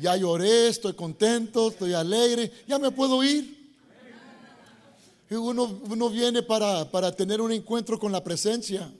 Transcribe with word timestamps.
ya 0.00 0.16
lloré, 0.16 0.68
estoy 0.68 0.94
contento, 0.94 1.68
estoy 1.68 1.92
alegre, 1.92 2.50
ya 2.66 2.78
me 2.78 2.90
puedo 2.90 3.22
ir. 3.22 3.58
Uno, 5.30 5.80
uno 5.88 6.10
viene 6.10 6.42
para, 6.42 6.90
para 6.90 7.14
tener 7.14 7.40
un 7.40 7.52
encuentro 7.52 7.98
con 7.98 8.10
la 8.10 8.24
presencia. 8.24 8.90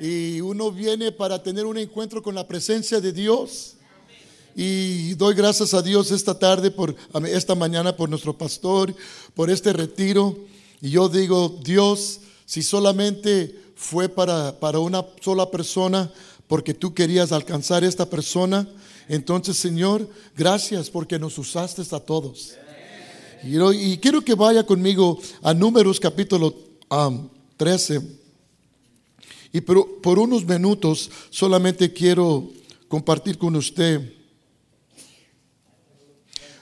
Y 0.00 0.40
uno 0.40 0.72
viene 0.72 1.12
para 1.12 1.42
tener 1.42 1.64
un 1.64 1.78
encuentro 1.78 2.22
con 2.22 2.34
la 2.34 2.46
presencia 2.46 3.00
de 3.00 3.12
Dios. 3.12 3.74
Y 4.54 5.14
doy 5.14 5.34
gracias 5.34 5.74
a 5.74 5.82
Dios 5.82 6.10
esta 6.10 6.38
tarde, 6.38 6.70
por 6.70 6.96
esta 7.26 7.54
mañana, 7.54 7.94
por 7.94 8.08
nuestro 8.08 8.36
pastor, 8.36 8.94
por 9.34 9.50
este 9.50 9.72
retiro. 9.72 10.36
Y 10.80 10.90
yo 10.90 11.08
digo, 11.08 11.60
Dios, 11.62 12.20
si 12.46 12.62
solamente 12.62 13.54
fue 13.76 14.08
para, 14.08 14.58
para 14.58 14.78
una 14.78 15.04
sola 15.20 15.50
persona, 15.50 16.10
porque 16.48 16.74
tú 16.74 16.94
querías 16.94 17.32
alcanzar 17.32 17.84
esta 17.84 18.08
persona, 18.08 18.66
entonces, 19.08 19.56
Señor, 19.56 20.08
gracias 20.36 20.90
porque 20.90 21.18
nos 21.18 21.38
usaste 21.38 21.82
a 21.94 22.00
todos. 22.00 22.54
Y, 23.42 23.98
quiero 23.98 24.22
que 24.22 24.34
vaya 24.34 24.64
conmigo 24.64 25.18
a 25.42 25.54
Números 25.54 26.00
capítulo 26.00 26.54
13. 27.56 28.00
Y 29.52 29.60
por, 29.60 30.00
por, 30.00 30.18
unos 30.18 30.44
minutos 30.44 31.10
solamente 31.30 31.92
quiero 31.92 32.50
compartir 32.88 33.38
con 33.38 33.56
usted 33.56 34.12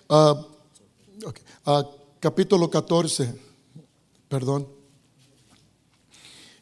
uh, 0.08 0.34
capítulo 2.20 2.70
14, 2.70 3.34
perdón. 4.28 4.68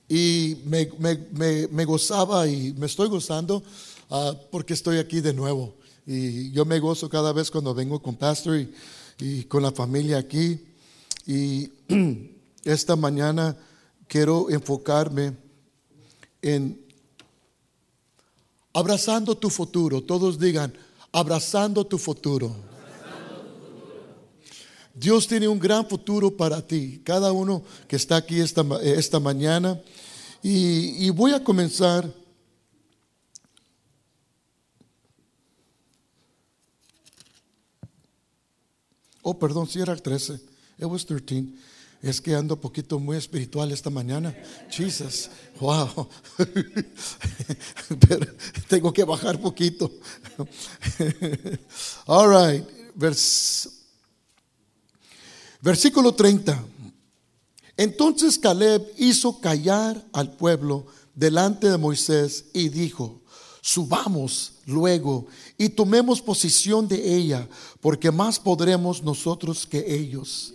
Y 0.08 0.58
me, 0.64 1.84
gozaba 1.84 2.46
y 2.46 2.72
me 2.74 2.86
estoy 2.86 3.08
gozando 3.08 3.62
uh, 4.12 4.36
porque 4.50 4.74
estoy 4.74 4.98
aquí 4.98 5.20
de 5.20 5.32
nuevo. 5.32 5.74
Y 6.06 6.50
yo 6.52 6.64
me 6.64 6.78
gozo 6.78 7.08
cada 7.08 7.32
vez 7.32 7.50
cuando 7.50 7.74
vengo 7.74 8.00
con 8.00 8.16
Pastor 8.16 8.66
y, 9.18 9.44
con 9.44 9.62
la 9.62 9.72
familia 9.72 10.19
aquí. 10.19 10.60
Y 11.27 11.70
esta 12.64 12.96
mañana 12.96 13.56
quiero 14.08 14.50
enfocarme 14.50 15.36
en 16.42 16.80
abrazando 18.74 19.36
tu 19.36 19.48
futuro. 19.48 20.02
Todos 20.02 20.38
digan, 20.38 20.72
abrazando 21.12 21.84
tu 21.86 21.98
futuro. 21.98 22.54
Dios 24.94 25.26
tiene 25.26 25.48
un 25.48 25.58
gran 25.58 25.88
futuro 25.88 26.36
para 26.36 26.60
ti, 26.66 27.00
cada 27.02 27.32
uno 27.32 27.62
que 27.88 27.97
está 27.97 28.16
aquí 28.16 28.41
esta, 28.41 29.20
mañana. 29.20 29.80
Y 30.42 31.08
voy 31.10 31.32
a 31.32 31.42
comenzar 31.42 32.22
Oh, 39.23 39.39
perdón, 39.39 39.69
si 39.69 39.81
era 39.81 39.92
el 39.92 40.03
13. 40.03 40.34
It 40.78 40.84
was 40.84 41.06
13. 41.06 41.47
Es 42.03 42.20
que 42.20 42.34
ando 42.34 42.55
un 42.55 42.61
poquito 42.61 42.98
muy 42.98 43.17
espiritual 43.17 43.70
esta 43.70 43.89
mañana. 43.89 44.37
Jesus, 44.69 45.31
wow. 45.61 46.09
Pero 48.09 48.27
tengo 48.69 48.93
que 48.93 49.05
bajar 49.05 49.41
poquito. 49.41 49.89
All 52.06 52.28
right. 52.28 52.67
versículo 55.61 56.12
30. 56.12 56.65
Entonces 57.77 58.37
Caleb 58.37 58.84
hizo 58.98 59.41
callar 59.41 60.05
al 60.12 60.33
pueblo 60.33 60.87
delante 61.15 61.70
de 61.70 61.78
Moisés 61.78 62.47
y 62.53 62.69
dijo, 62.69 63.22
subamos 63.62 64.55
luego 64.66 65.27
y 65.56 65.68
tomemos 65.70 66.20
posición 66.20 66.88
de 66.88 67.14
ella, 67.16 67.48
porque 67.80 68.10
más 68.10 68.38
podremos 68.38 69.02
nosotros 69.02 69.64
que 69.64 69.94
ellos. 69.94 70.52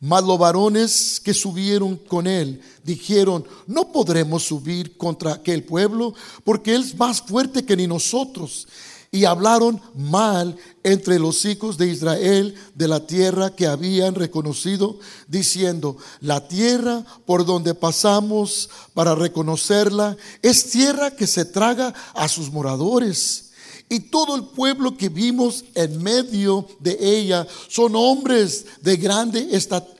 Mas 0.00 0.24
los 0.24 0.38
varones 0.38 1.20
que 1.22 1.32
subieron 1.32 1.96
con 1.96 2.26
él 2.26 2.60
dijeron, 2.82 3.46
no 3.66 3.92
podremos 3.92 4.42
subir 4.42 4.96
contra 4.96 5.34
aquel 5.34 5.64
pueblo, 5.64 6.14
porque 6.44 6.74
él 6.74 6.82
es 6.82 6.96
más 6.98 7.20
fuerte 7.20 7.64
que 7.64 7.76
ni 7.76 7.86
nosotros 7.86 8.66
y 9.10 9.24
hablaron 9.24 9.80
mal 9.94 10.56
entre 10.82 11.18
los 11.18 11.44
hijos 11.44 11.78
de 11.78 11.88
Israel 11.88 12.54
de 12.74 12.88
la 12.88 13.06
tierra 13.06 13.54
que 13.54 13.66
habían 13.66 14.14
reconocido, 14.14 14.98
diciendo, 15.28 15.96
la 16.20 16.46
tierra 16.48 17.04
por 17.24 17.44
donde 17.44 17.74
pasamos 17.74 18.68
para 18.94 19.14
reconocerla 19.14 20.16
es 20.42 20.70
tierra 20.70 21.10
que 21.10 21.26
se 21.26 21.44
traga 21.44 21.94
a 22.14 22.28
sus 22.28 22.50
moradores. 22.50 23.44
Y 23.88 24.00
todo 24.00 24.34
el 24.34 24.44
pueblo 24.44 24.96
que 24.96 25.08
vimos 25.08 25.64
en 25.74 26.02
medio 26.02 26.66
de 26.80 26.98
ella 27.00 27.46
son 27.68 27.94
hombres 27.94 28.66
de 28.82 28.96
grande 28.96 29.48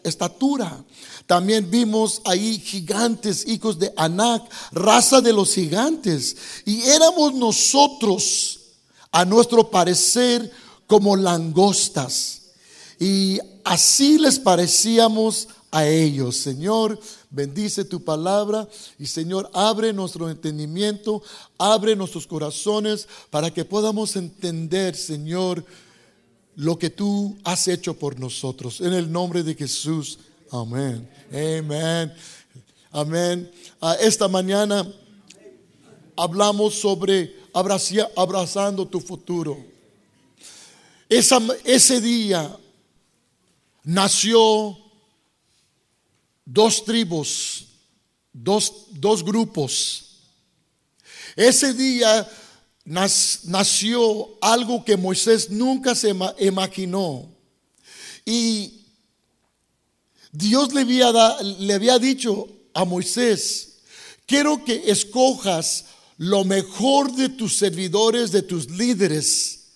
estatura. 0.03 0.85
También 1.27 1.71
vimos 1.71 2.21
ahí 2.25 2.59
gigantes, 2.59 3.47
hijos 3.47 3.79
de 3.79 3.93
Anac, 3.97 4.43
raza 4.73 5.21
de 5.21 5.33
los 5.33 5.55
gigantes. 5.55 6.37
Y 6.65 6.83
éramos 6.83 7.35
nosotros 7.35 8.61
a 9.17 9.25
nuestro 9.25 9.71
parecer 9.71 10.51
como 10.87 11.17
langostas. 11.17 12.43
Y 13.01 13.39
así 13.65 14.19
les 14.19 14.39
parecíamos 14.39 15.49
a 15.71 15.87
ellos. 15.87 16.37
Señor, 16.37 17.01
bendice 17.31 17.87
tu 17.87 18.05
palabra 18.05 18.69
y 18.99 19.07
Señor, 19.07 19.49
abre 19.55 19.95
nuestro 19.95 20.29
entendimiento, 20.29 21.23
abre 21.57 21.97
nuestros 21.97 22.27
corazones 22.27 23.09
para 23.31 23.51
que 23.51 23.65
podamos 23.65 24.17
entender, 24.17 24.95
Señor, 24.95 25.65
lo 26.55 26.79
que 26.79 26.91
tú 26.91 27.39
has 27.43 27.69
hecho 27.69 27.95
por 27.95 28.21
nosotros. 28.21 28.83
En 28.83 28.93
el 28.93 29.11
nombre 29.11 29.43
de 29.43 29.55
Jesús. 29.55 30.19
Amén. 30.51 31.09
Amén. 31.31 32.13
Amén. 32.93 33.51
Ah, 33.81 33.97
esta 33.99 34.29
mañana 34.29 34.87
hablamos 36.17 36.75
sobre 36.75 37.46
abrazando 37.57 38.87
tu 38.87 39.01
futuro. 39.01 39.57
ese 41.09 42.01
día 42.03 42.55
nació 43.83 44.77
dos 46.45 46.85
tribus, 46.85 47.67
dos, 48.31 48.87
dos 48.91 49.25
grupos. 49.25 50.19
Ese 51.35 51.73
día 51.73 52.29
nació 52.85 54.37
algo 54.43 54.85
que 54.85 54.97
Moisés 54.97 55.49
nunca 55.51 55.95
se 55.95 56.15
imaginó. 56.41 57.27
Y 58.27 58.83
Dios 60.31 60.75
le 60.75 60.83
había, 60.83 61.11
le 61.41 61.73
había 61.73 61.99
dicho 61.99 62.49
a 62.75 62.85
Moisés, 62.85 63.79
quiero 64.27 64.63
que 64.63 64.91
escojas 64.91 65.87
lo 66.19 66.45
mejor 66.45 67.13
de 67.13 67.29
tus 67.29 67.57
servidores, 67.57 68.33
de 68.33 68.43
tus 68.43 68.71
líderes. 68.71 69.67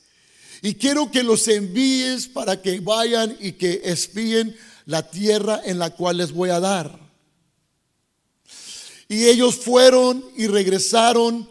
Y 0.62 0.75
quiero 0.75 1.11
que 1.11 1.23
los 1.23 1.49
envíes 1.49 2.27
para 2.27 2.61
que 2.61 2.81
vayan 2.81 3.37
y 3.41 3.53
que 3.53 3.81
espíen 3.84 4.56
la 4.87 5.09
tierra 5.11 5.61
en 5.65 5.79
la 5.79 5.91
cual 5.91 6.19
les 6.19 6.33
voy 6.33 6.50
a 6.50 6.61
dar. 6.61 6.99
Y 9.09 9.27
ellos 9.27 9.56
fueron 9.56 10.25
y 10.37 10.47
regresaron, 10.47 11.49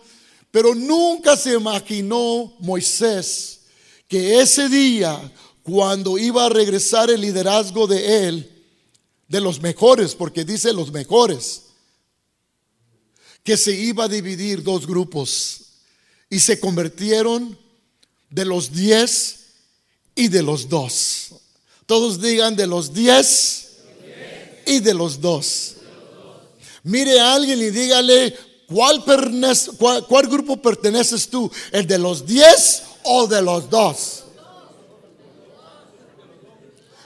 pero 0.51 0.73
nunca 0.73 1.35
se 1.35 1.53
imaginó 1.53 2.55
Moisés 2.59 3.59
que 4.07 4.39
ese 4.41 4.69
día, 4.69 5.19
cuando 5.61 6.17
iba 6.17 6.45
a 6.45 6.49
regresar 6.49 7.11
el 7.11 7.21
liderazgo 7.21 7.85
de 7.85 8.27
él, 8.27 8.65
de 9.27 9.39
los 9.39 9.61
mejores, 9.61 10.15
porque 10.15 10.43
dice 10.43 10.73
los 10.73 10.91
mejores, 10.91 11.68
que 13.49 13.57
se 13.57 13.71
iba 13.71 14.03
a 14.03 14.07
dividir 14.07 14.61
dos 14.61 14.85
grupos 14.85 15.61
y 16.29 16.39
se 16.39 16.59
convirtieron 16.59 17.57
de 18.29 18.45
los 18.45 18.71
diez 18.71 19.37
y 20.13 20.27
de 20.27 20.43
los 20.43 20.69
dos. 20.69 21.29
Todos 21.87 22.21
digan 22.21 22.55
de 22.55 22.67
los 22.67 22.93
diez 22.93 23.79
y 24.67 24.81
de 24.81 24.93
los 24.93 25.19
dos. 25.19 25.77
Mire 26.83 27.19
a 27.19 27.33
alguien 27.33 27.59
y 27.59 27.71
dígale, 27.71 28.37
¿cuál, 28.67 29.03
cuál, 30.07 30.27
grupo 30.27 30.61
perteneces 30.61 31.27
tú? 31.27 31.51
¿El 31.71 31.87
de 31.87 31.97
los 31.97 32.27
diez 32.27 32.83
o 33.01 33.25
de 33.25 33.41
los 33.41 33.67
dos? 33.67 34.25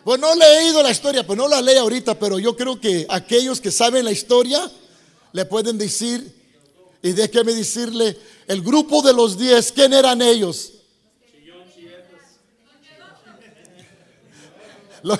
Bueno, 0.03 0.27
no 0.27 0.35
le 0.35 0.45
he 0.45 0.63
leído 0.63 0.83
la 0.83 0.91
historia, 0.91 1.25
pues 1.25 1.37
no 1.37 1.47
la 1.47 1.61
leo 1.61 1.83
ahorita, 1.83 2.19
pero 2.19 2.37
yo 2.37 2.53
creo 2.57 2.81
que 2.81 3.05
aquellos 3.07 3.61
que 3.61 3.71
saben 3.71 4.03
la 4.03 4.11
historia, 4.11 4.69
le 5.33 5.45
pueden 5.45 5.77
decir, 5.77 6.33
y 7.01 7.11
déjeme 7.11 7.53
decirle, 7.53 8.17
el 8.47 8.61
grupo 8.61 9.01
de 9.01 9.13
los 9.13 9.37
diez, 9.37 9.71
¿quién 9.71 9.93
eran 9.93 10.21
ellos? 10.21 10.73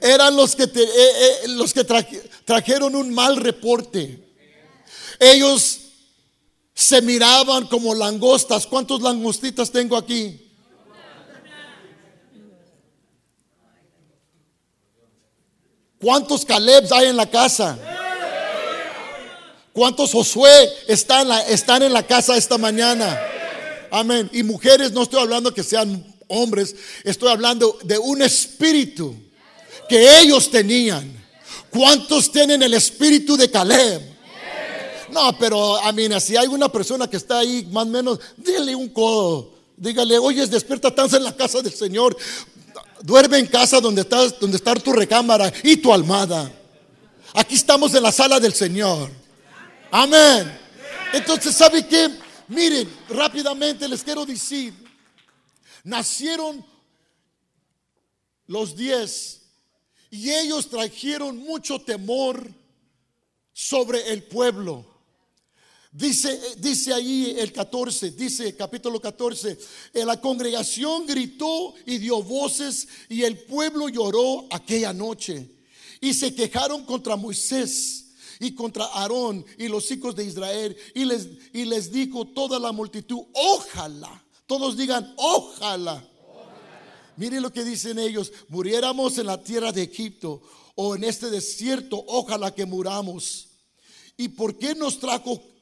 eran 0.00 0.34
los 0.34 0.56
que, 0.56 0.64
eh, 0.64 0.70
eh, 0.74 1.48
los 1.48 1.72
que 1.72 1.84
trajeron 2.44 2.96
un 2.96 3.14
mal 3.14 3.36
reporte. 3.36 4.26
Ellos 5.20 5.82
se 6.74 7.00
miraban 7.00 7.68
como 7.68 7.94
langostas. 7.94 8.66
¿Cuántos 8.66 9.02
langostitas 9.02 9.70
tengo 9.70 9.96
aquí? 9.96 10.45
¿Cuántos 16.06 16.44
Calebs 16.44 16.92
hay 16.92 17.08
en 17.08 17.16
la 17.16 17.28
casa? 17.28 17.76
¿Cuántos 19.72 20.12
Josué 20.12 20.72
están, 20.86 21.82
en 21.82 21.92
la 21.92 22.06
casa 22.06 22.36
esta 22.36 22.56
mañana? 22.56 23.20
Amén. 23.90 24.30
Y 24.32 24.44
mujeres, 24.44 24.92
no 24.92 25.02
estoy 25.02 25.20
hablando 25.20 25.52
que 25.52 25.64
sean 25.64 26.06
hombres, 26.28 26.76
estoy 27.02 27.28
hablando 27.28 27.76
de 27.82 27.98
un 27.98 28.22
espíritu 28.22 29.16
que 29.88 30.20
ellos 30.20 30.48
tenían. 30.48 31.12
¿Cuántos 31.70 32.30
tienen 32.30 32.62
el 32.62 32.74
espíritu 32.74 33.36
de 33.36 33.50
Caleb? 33.50 34.00
No, 35.10 35.36
pero 35.36 35.76
a 35.76 35.90
mí, 35.90 36.08
si 36.20 36.36
hay 36.36 36.46
una 36.46 36.70
persona 36.70 37.10
que 37.10 37.16
está 37.16 37.40
ahí, 37.40 37.66
más 37.72 37.84
o 37.84 37.90
menos, 37.90 38.20
dile 38.36 38.76
un 38.76 38.90
codo. 38.90 39.54
Dígale, 39.76 40.18
oye, 40.18 40.46
despierta, 40.46 40.86
estás 40.86 41.14
en 41.14 41.24
la 41.24 41.34
casa 41.34 41.62
del 41.62 41.74
Señor. 41.74 42.16
Duerme 43.02 43.38
en 43.38 43.46
casa 43.46 43.80
donde, 43.80 44.02
estás, 44.02 44.38
donde 44.38 44.56
está 44.56 44.74
tu 44.74 44.92
recámara 44.92 45.52
y 45.62 45.76
tu 45.76 45.92
almada. 45.92 46.50
Aquí 47.34 47.54
estamos 47.54 47.94
en 47.94 48.02
la 48.02 48.12
sala 48.12 48.40
del 48.40 48.54
Señor. 48.54 49.10
Amén. 49.90 50.58
Entonces, 51.12 51.54
¿sabe 51.54 51.86
qué? 51.86 52.10
Miren, 52.48 52.88
rápidamente 53.08 53.88
les 53.88 54.02
quiero 54.02 54.24
decir, 54.24 54.72
nacieron 55.84 56.64
los 58.46 58.76
diez 58.76 59.42
y 60.10 60.30
ellos 60.30 60.68
trajeron 60.70 61.36
mucho 61.36 61.80
temor 61.80 62.48
sobre 63.52 64.12
el 64.12 64.22
pueblo. 64.22 64.95
Dice, 65.96 66.38
dice 66.58 66.92
ahí 66.92 67.34
el 67.38 67.50
14, 67.54 68.10
dice 68.10 68.54
capítulo 68.54 69.00
14, 69.00 69.58
la 69.94 70.20
congregación 70.20 71.06
gritó 71.06 71.72
y 71.86 71.96
dio 71.96 72.22
voces 72.22 72.86
y 73.08 73.22
el 73.22 73.38
pueblo 73.38 73.88
lloró 73.88 74.46
aquella 74.50 74.92
noche 74.92 75.48
y 76.02 76.12
se 76.12 76.34
quejaron 76.34 76.84
contra 76.84 77.16
Moisés 77.16 78.08
y 78.40 78.54
contra 78.54 78.84
Aarón 78.84 79.42
y 79.56 79.68
los 79.68 79.90
hijos 79.90 80.14
de 80.14 80.26
Israel. 80.26 80.76
Y 80.94 81.06
les, 81.06 81.28
y 81.54 81.64
les 81.64 81.90
dijo 81.90 82.26
toda 82.26 82.58
la 82.58 82.72
multitud, 82.72 83.22
ojalá, 83.32 84.22
todos 84.46 84.76
digan, 84.76 85.14
ojalá. 85.16 86.06
Miren 87.16 87.40
lo 87.40 87.50
que 87.50 87.64
dicen 87.64 87.98
ellos, 87.98 88.34
muriéramos 88.48 89.16
en 89.16 89.28
la 89.28 89.42
tierra 89.42 89.72
de 89.72 89.84
Egipto 89.84 90.42
o 90.74 90.94
en 90.94 91.04
este 91.04 91.30
desierto, 91.30 92.04
ojalá 92.06 92.54
que 92.54 92.66
muramos. 92.66 93.48
¿Y 94.18 94.28
por 94.28 94.58
qué 94.58 94.74
nos 94.74 95.00
trajo 95.00 95.55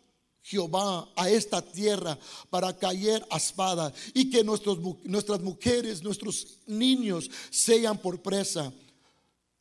Jehová 0.44 1.12
a 1.16 1.28
esta 1.28 1.60
tierra 1.60 2.16
para 2.50 2.78
caer 2.78 3.26
a 3.30 3.38
espada 3.38 3.92
y 4.14 4.30
que 4.30 4.44
nuestras 4.44 5.40
mujeres, 5.40 6.04
nuestros 6.04 6.58
niños 6.66 7.28
sean 7.50 7.98
por 7.98 8.22
presa? 8.22 8.72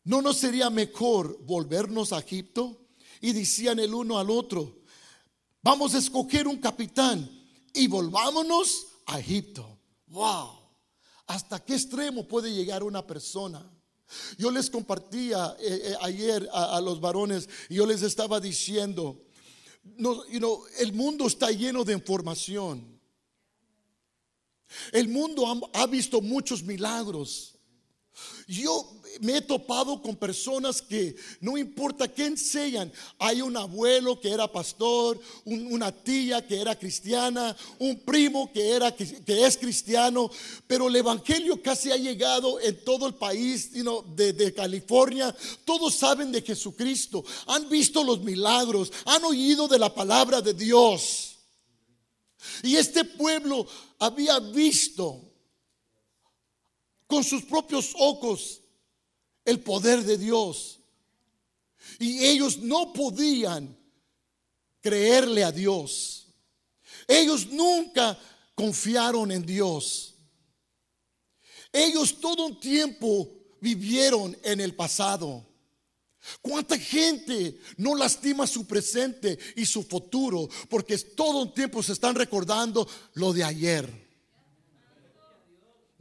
¿No 0.03 0.21
nos 0.21 0.37
sería 0.37 0.69
mejor 0.69 1.39
volvernos 1.43 2.13
a 2.13 2.19
Egipto? 2.19 2.81
y 3.23 3.31
decían 3.31 3.79
el 3.79 3.93
uno 3.93 4.19
al 4.19 4.29
otro, 4.29 4.83
vamos 5.61 5.95
a 5.95 5.97
escoger 5.97 6.45
un 6.45 6.57
capitán 6.57 7.29
y 7.73 7.87
volvámonos 7.87 8.85
a 9.05 9.17
Egipto. 9.17 9.79
Wow, 10.07 10.49
¿hasta 11.27 11.63
qué 11.63 11.75
extremo 11.75 12.27
puede 12.27 12.53
llegar 12.53 12.83
una 12.83 13.07
persona? 13.07 13.65
Yo 14.37 14.51
les 14.51 14.69
compartía 14.69 15.55
eh, 15.57 15.81
eh, 15.85 15.95
ayer 16.01 16.49
a, 16.51 16.81
los 16.81 16.99
varones 16.99 17.47
y 17.69 17.75
yo 17.75 17.85
les 17.85 18.01
estaba 18.01 18.41
diciendo, 18.41 19.23
no, 19.83 20.23
el 20.79 20.93
mundo 20.93 21.27
está 21.27 21.51
lleno 21.51 21.83
de 21.83 21.93
información. 21.93 22.99
El 24.91 25.07
mundo 25.07 25.45
ha 25.73 25.87
visto 25.87 26.21
muchos 26.21 26.63
milagros. 26.63 27.52
Yo 28.47 29.01
me 29.21 29.37
he 29.37 29.41
topado 29.41 30.01
con 30.01 30.15
personas 30.15 30.81
que 30.81 31.15
no 31.39 31.57
importa 31.57 32.07
qué 32.07 32.25
enseñan, 32.25 32.91
hay 33.17 33.41
un 33.41 33.55
abuelo 33.55 34.19
que 34.19 34.29
era 34.29 34.51
pastor, 34.51 35.19
una 35.45 35.91
tía 35.91 36.45
que 36.45 36.59
era 36.59 36.77
cristiana, 36.77 37.55
un 37.79 37.99
primo 37.99 38.51
que, 38.51 38.69
era, 38.69 38.95
que 38.95 39.45
es 39.45 39.57
cristiano, 39.57 40.29
pero 40.67 40.87
el 40.87 40.95
evangelio 40.95 41.61
casi 41.61 41.91
ha 41.91 41.97
llegado 41.97 42.59
en 42.59 42.83
todo 42.83 43.07
el 43.07 43.15
país 43.15 43.71
de, 43.73 44.33
de 44.33 44.53
California. 44.53 45.35
Todos 45.65 45.95
saben 45.95 46.31
de 46.31 46.41
Jesucristo, 46.41 47.23
han 47.47 47.69
visto 47.69 48.03
los 48.03 48.21
milagros, 48.21 48.91
han 49.05 49.23
oído 49.23 49.67
de 49.67 49.79
la 49.79 49.93
palabra 49.93 50.41
de 50.41 50.53
Dios. 50.53 51.37
Y 52.61 52.75
este 52.75 53.05
pueblo 53.05 53.65
había 53.99 54.39
visto 54.39 55.32
con 57.13 57.23
sus 57.23 57.43
propios 57.43 57.93
ojos 57.99 58.59
el 59.45 59.59
poder 59.59 60.03
de 60.03 60.17
Dios. 60.17 60.79
Y 61.99 62.25
ellos 62.25 62.57
no 62.57 62.91
podían 62.91 63.77
creerle 64.81 65.43
a 65.43 65.51
Dios. 65.51 66.25
Ellos 67.07 67.45
nunca 67.51 68.17
confiaron 68.55 69.31
en 69.31 69.45
Dios. 69.45 70.15
Ellos 71.71 72.19
todo 72.19 72.47
un 72.47 72.59
tiempo 72.59 73.29
vivieron 73.61 74.35
en 74.41 74.59
el 74.59 74.73
pasado. 74.73 75.45
¿Cuánta 76.41 76.79
gente 76.79 77.59
no 77.77 77.93
lastima 77.93 78.47
su 78.47 78.65
presente 78.65 79.37
y 79.55 79.67
su 79.67 79.83
futuro 79.83 80.49
porque 80.67 80.97
todo 80.97 81.43
un 81.43 81.53
tiempo 81.53 81.83
se 81.83 81.93
están 81.93 82.15
recordando 82.15 82.87
lo 83.13 83.33
de 83.33 83.43
ayer? 83.43 84.03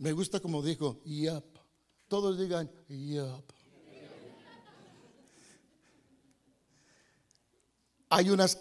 Me 0.03 0.11
gusta 0.11 0.41
como 0.41 0.61
dijo, 0.63 1.01
yep. 1.05 1.45
Todos 2.09 2.37
digan, 2.37 2.69
yep. 2.89 3.45
Hay 8.09 8.29
unas, 8.29 8.59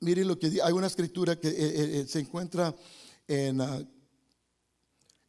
miren 0.00 0.26
lo 0.26 0.38
que 0.38 0.46
hay 0.62 0.72
una 0.72 0.86
escritura 0.86 1.38
que 1.38 1.48
eh, 1.48 1.54
eh, 1.58 2.00
eh, 2.00 2.06
se 2.08 2.20
encuentra 2.20 2.74
en 3.28 3.60
uh, 3.60 3.86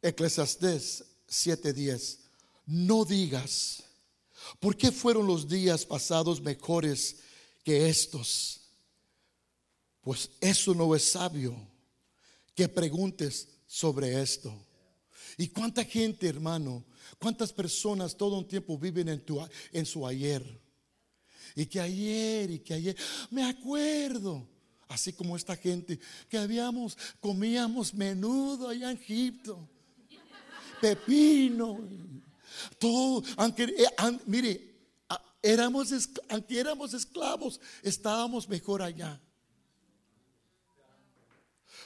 Eclesiastés 0.00 1.04
7:10. 1.28 2.18
No 2.64 3.04
digas, 3.04 3.82
¿por 4.58 4.78
qué 4.78 4.90
fueron 4.90 5.26
los 5.26 5.46
días 5.46 5.84
pasados 5.84 6.40
mejores 6.40 7.18
que 7.62 7.90
estos? 7.90 8.62
Pues 10.00 10.30
eso 10.40 10.74
no 10.74 10.94
es 10.94 11.04
sabio 11.04 11.54
que 12.54 12.66
preguntes 12.66 13.46
sobre 13.66 14.22
esto. 14.22 14.65
¿Y 15.36 15.48
cuánta 15.48 15.84
gente, 15.84 16.28
hermano, 16.28 16.84
¿Cuántas 17.18 17.52
personas 17.52 18.16
todo 18.16 18.38
un 18.38 18.46
tiempo 18.46 18.78
viven 18.78 19.08
en, 19.72 19.86
su 19.86 20.06
ayer? 20.06 20.60
Y 21.54 21.66
que 21.66 21.80
ayer, 21.80 22.50
y 22.50 22.58
que 22.58 22.74
ayer, 22.74 22.96
me 23.30 23.44
acuerdo, 23.44 24.46
así 24.88 25.12
como 25.12 25.36
esta 25.36 25.56
gente, 25.56 25.98
que 26.28 26.36
habíamos, 26.36 26.96
comíamos 27.20 27.94
menudo 27.94 28.68
allá 28.68 28.90
en 28.90 28.98
Egipto, 28.98 29.68
pepino, 30.80 31.80
todo, 32.78 33.22
eh, 33.56 33.86
mire, 34.26 34.74
éramos, 35.42 35.90
aunque 36.28 36.60
éramos 36.60 36.92
esclavos, 36.92 37.60
estábamos 37.82 38.48
mejor 38.48 38.82
allá. 38.82 39.20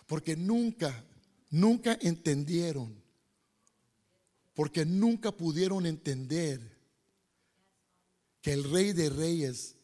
Porque 0.07 0.35
nunca, 0.35 1.04
nunca 1.50 1.97
entendieron 2.00 3.00
porque 4.60 4.84
nunca 4.84 5.32
pudieron 5.32 5.86
entender 5.86 6.60
que 8.42 8.52
el 8.52 8.62
rey 8.70 8.92
de 8.92 9.08
reyes, 9.08 9.76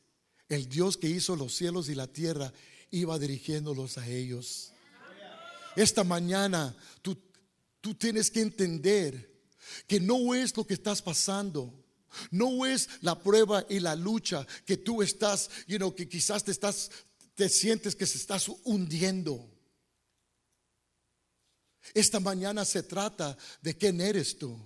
el 0.51 0.69
Dios 0.69 0.99
que 0.99 1.09
hizo 1.09 1.35
los 1.35 1.55
cielos 1.55 1.89
y 1.89 1.95
la 1.95 2.07
tierra, 2.07 2.53
iba 2.91 3.19
dirigiéndolos 3.19 3.97
a 3.97 4.07
ellos. 4.07 4.75
Esta 5.77 6.05
mañana 6.05 6.77
tú, 7.01 7.17
tú 7.81 7.95
tienes 7.95 8.31
que 8.31 8.43
entender 8.43 9.49
que 9.87 9.99
no 9.99 10.35
es 10.35 10.55
lo 10.55 10.67
que 10.67 10.75
estás 10.75 11.01
pasando. 11.01 11.73
No 12.31 12.67
es 12.67 12.91
la 13.01 13.19
prueba 13.19 13.65
y 13.71 13.81
la 13.81 13.97
lucha 13.97 14.47
que 14.67 14.77
tú 14.77 15.01
estás, 15.01 15.49
you 15.67 15.79
know, 15.79 15.95
que 15.95 16.07
quizás 16.07 16.45
te 16.45 16.51
estás, 16.51 16.91
te 17.35 17.49
sientes 17.49 17.97
que 17.97 18.05
se 18.05 18.19
estás 18.19 18.47
hundiendo. 18.65 19.56
Esta 21.95 22.21
mañana 22.21 22.65
se 22.65 22.83
trata 22.83 23.37
de 23.63 23.77
quién 23.77 24.01
eres 24.01 24.37
tú. 24.37 24.59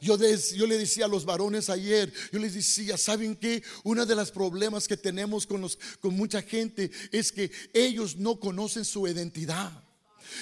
Yo, 0.00 0.16
le 0.16 0.78
decía 0.78 1.04
a 1.04 1.08
los 1.08 1.24
varones 1.24 1.70
ayer, 1.70 2.12
yo 2.32 2.38
les 2.38 2.54
decía, 2.54 2.96
¿saben 2.96 3.36
qué? 3.36 3.62
Uno 3.84 4.06
de 4.06 4.14
los 4.14 4.30
problemas 4.30 4.88
que 4.88 4.96
tenemos 4.96 5.46
con, 5.46 5.60
los, 5.60 5.78
con 6.00 6.14
mucha 6.14 6.42
gente 6.42 6.90
es 7.12 7.30
que 7.30 7.50
ellos 7.72 8.16
no 8.16 8.40
conocen 8.40 8.84
su 8.84 9.06
identidad. 9.06 9.83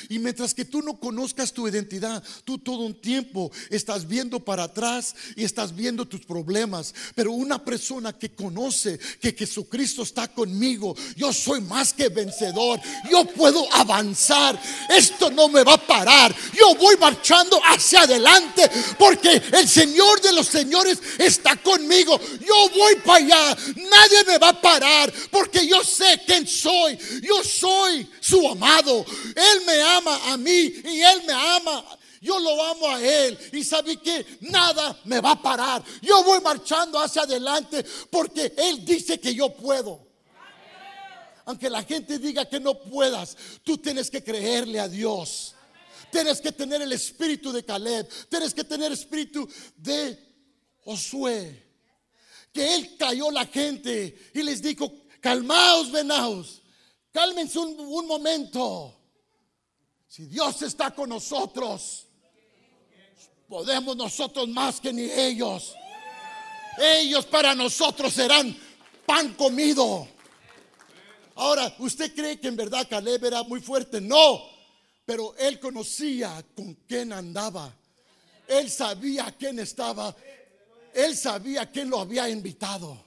Y 0.09 0.19
mientras 0.19 0.55
que 0.55 0.65
tú 0.65 0.83
no 0.83 0.99
conozcas 0.99 1.53
tu 1.53 1.69
identidad, 1.69 2.23
tú 2.45 2.59
todo 2.59 2.85
un 2.85 2.95
tiempo 2.95 3.51
estás 3.71 4.07
viendo 4.07 4.41
para 4.41 4.65
atrás 4.65 5.15
y 5.37 5.45
estás 5.45 5.75
viendo 5.75 6.07
tus 6.07 6.25
problemas. 6.25 6.95
Pero 7.15 7.33
una 7.33 7.65
persona 7.65 8.13
que 8.13 8.31
conoce 8.31 8.99
que 9.21 9.33
Jesucristo 9.33 10.03
está 10.03 10.29
conmigo, 10.29 10.95
yo 11.17 11.33
soy 11.33 11.61
más 11.61 11.93
que 11.93 12.09
vencedor, 12.09 12.81
yo 13.11 13.25
puedo 13.25 13.73
avanzar, 13.73 14.61
esto 14.89 15.31
no 15.31 15.49
me 15.49 15.65
va 15.65 15.75
a 15.75 15.87
parar, 15.87 16.35
yo 16.53 16.75
voy 16.77 16.97
marchando 16.97 17.61
hacia 17.65 18.03
adelante 18.03 18.71
porque 18.99 19.43
el 19.53 19.69
Señor 19.69 20.21
de 20.21 20.33
los 20.33 20.47
señores 20.47 20.99
está 21.19 21.57
conmigo, 21.57 22.19
yo 22.41 22.69
voy 22.77 22.97
para 23.05 23.25
allá, 23.25 23.57
nadie 23.77 24.25
me 24.27 24.39
va 24.39 24.51
a 24.51 24.61
parar 24.61 25.13
porque 25.31 25.67
yo 25.67 25.83
sé 25.85 26.21
quién 26.27 26.47
soy, 26.47 26.99
yo 27.23 27.43
soy 27.45 28.09
su 28.21 28.49
amado, 28.49 29.05
Él 29.35 29.63
me 29.67 29.72
ama 29.81 30.33
a 30.33 30.37
mí 30.37 30.51
y 30.51 31.01
Él 31.01 31.23
me 31.27 31.33
ama. 31.33 31.99
Yo 32.21 32.39
lo 32.39 32.63
amo 32.63 32.89
a 32.89 33.03
Él 33.03 33.37
y 33.53 33.65
sabe 33.65 33.97
que 33.97 34.25
nada 34.43 34.97
me 35.05 35.21
va 35.21 35.33
a 35.33 35.43
parar. 35.43 35.83
Yo 36.01 36.23
voy 36.23 36.41
marchando 36.41 37.01
hacia 37.01 37.23
adelante 37.23 37.85
porque 38.11 38.55
Él 38.57 38.85
dice 38.85 39.19
que 39.19 39.35
yo 39.35 39.51
puedo. 39.51 40.07
Aunque 41.45 41.69
la 41.69 41.83
gente 41.83 42.21
diga 42.21 42.49
que 42.49 42.61
no 42.61 42.79
puedas, 42.79 43.37
tú 43.65 43.77
tienes 43.77 44.09
que 44.09 44.23
creerle 44.23 44.79
a 44.79 44.89
Dios. 44.89 45.57
Tienes 46.13 46.41
que 46.41 46.53
tener 46.53 46.81
el 46.81 46.93
espíritu 46.93 47.51
de 47.51 47.65
Caleb. 47.65 48.09
Tienes 48.29 48.55
que 48.55 48.63
tener 48.63 48.93
espíritu 48.93 49.49
de 49.77 50.17
Josué. 50.85 51.71
Que 52.53 52.75
él 52.75 52.97
cayó 52.97 53.33
la 53.33 53.47
gente 53.47 54.31
y 54.33 54.43
les 54.43 54.63
dijo, 54.63 54.93
calmaos, 55.21 55.91
venaos. 55.91 56.63
Cálmense 57.11 57.59
un 57.59 58.07
momento. 58.07 59.02
Si 60.13 60.27
Dios 60.27 60.61
está 60.61 60.91
con 60.91 61.09
nosotros, 61.09 62.07
podemos 63.49 63.97
nosotros 63.97 64.47
más 64.47 64.79
que 64.79 64.93
ni 64.93 65.11
ellos. 65.11 65.75
Ellos 66.79 67.25
para 67.25 67.55
nosotros 67.55 68.13
serán 68.13 68.55
pan 69.07 69.33
comido. 69.33 70.07
Ahora, 71.37 71.75
¿usted 71.79 72.15
cree 72.15 72.39
que 72.39 72.49
en 72.49 72.57
verdad 72.57 72.87
Caleb 72.91 73.25
era 73.25 73.43
muy 73.43 73.63
fuerte? 73.63 74.03
No, 74.03 74.43
pero 75.07 75.35
él 75.39 75.59
conocía 75.59 76.45
con 76.55 76.75
quién 76.87 77.15
andaba. 77.15 77.75
Él 78.47 78.71
sabía 78.71 79.35
quién 79.39 79.61
estaba. 79.61 80.15
Él 80.93 81.17
sabía 81.17 81.71
quién 81.71 81.89
lo 81.89 81.99
había 81.99 82.29
invitado 82.29 83.03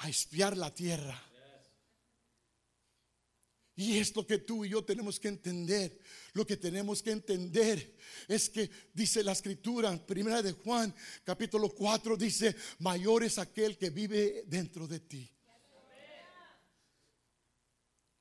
a 0.00 0.10
espiar 0.10 0.58
la 0.58 0.70
tierra. 0.74 1.25
Y 3.78 3.98
es 3.98 4.16
lo 4.16 4.26
que 4.26 4.38
tú 4.38 4.64
y 4.64 4.70
yo 4.70 4.82
tenemos 4.82 5.20
que 5.20 5.28
entender. 5.28 6.00
Lo 6.32 6.46
que 6.46 6.56
tenemos 6.56 7.02
que 7.02 7.10
entender 7.10 7.94
es 8.26 8.48
que 8.48 8.70
dice 8.94 9.22
la 9.22 9.32
escritura, 9.32 9.94
primera 10.06 10.40
de 10.40 10.52
Juan, 10.52 10.94
capítulo 11.22 11.68
4, 11.68 12.16
dice, 12.16 12.56
mayor 12.78 13.22
es 13.22 13.36
aquel 13.36 13.76
que 13.76 13.90
vive 13.90 14.44
dentro 14.46 14.88
de 14.88 15.00
ti. 15.00 15.30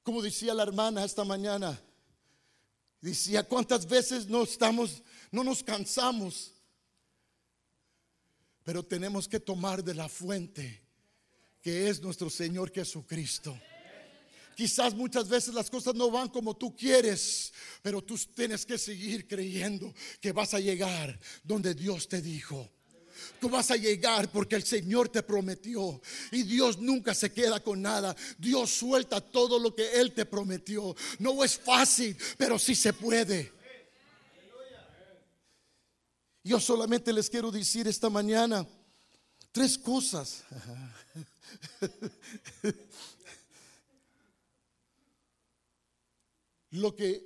Como 0.04 0.22
decía 0.22 0.54
la 0.54 0.64
hermana 0.64 1.06
esta 1.06 1.24
mañana, 1.24 1.82
decía, 3.00 3.44
¿cuántas 3.44 3.88
veces 3.88 4.28
no 4.28 4.44
estamos, 4.44 5.02
no 5.32 5.42
nos 5.42 5.64
cansamos? 5.64 6.54
Pero 8.66 8.84
tenemos 8.84 9.26
que 9.26 9.40
tomar 9.40 9.82
de 9.82 9.94
la 9.94 10.10
fuente 10.10 10.84
que 11.62 11.88
es 11.88 12.02
nuestro 12.02 12.30
Señor 12.30 12.72
Jesucristo. 12.74 13.58
Quizás 14.56 14.94
muchas 14.94 15.28
veces 15.28 15.54
las 15.54 15.70
cosas 15.70 15.96
no 15.96 16.10
van 16.10 16.30
como 16.30 16.56
tú 16.56 16.76
quieres, 16.76 17.52
pero 17.82 18.02
tú 18.02 18.18
tienes 18.34 18.66
que 18.66 18.78
seguir 18.78 19.28
creyendo 19.28 19.94
que 20.22 20.32
vas 20.32 20.54
a 20.54 20.60
llegar 20.60 21.20
donde 21.44 21.74
Dios 21.74 22.08
te 22.08 22.22
dijo. 22.22 22.70
Tú 23.40 23.50
vas 23.50 23.72
a 23.72 23.76
llegar 23.76 24.32
porque 24.32 24.56
el 24.56 24.64
Señor 24.64 25.10
te 25.10 25.24
prometió. 25.24 26.02
Y 26.32 26.44
Dios 26.44 26.80
nunca 26.80 27.14
se 27.14 27.32
queda 27.32 27.60
con 27.60 27.82
nada. 27.82 28.16
Dios 28.38 28.72
suelta 28.72 29.22
todo 29.22 29.60
lo 29.60 29.76
que 29.76 30.00
Él 30.00 30.14
te 30.14 30.26
prometió. 30.26 30.96
No 31.20 31.44
es 31.44 31.58
fácil, 31.58 32.18
pero 32.38 32.58
sí 32.58 32.76
se 32.76 32.94
puede. 32.94 33.52
Yo 36.44 36.60
solamente 36.60 37.12
les 37.12 37.30
quiero 37.30 37.52
decir 37.52 37.88
esta 37.88 38.10
mañana 38.10 38.66
tres 39.52 39.78
cosas. 39.78 40.44
lo 46.76 46.96
que 46.96 47.24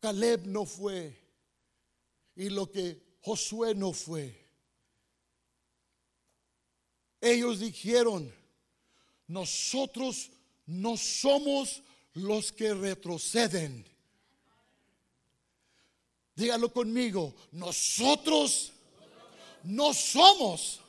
Caleb 0.00 0.46
no 0.46 0.64
fue 0.64 1.18
y 2.36 2.48
lo 2.50 2.70
que 2.70 3.00
Josué 3.22 3.74
no 3.74 3.92
fue. 3.92 4.38
Ellos 7.20 7.60
dijeron, 7.60 8.32
nosotros 9.26 10.30
no 10.66 10.96
somos 10.96 11.82
los 12.14 12.52
que 12.52 12.72
retroceden. 12.74 13.86
Dígalo 16.34 16.72
conmigo, 16.72 17.34
nosotros 17.52 18.72
no 19.64 19.92
somos 19.92 20.80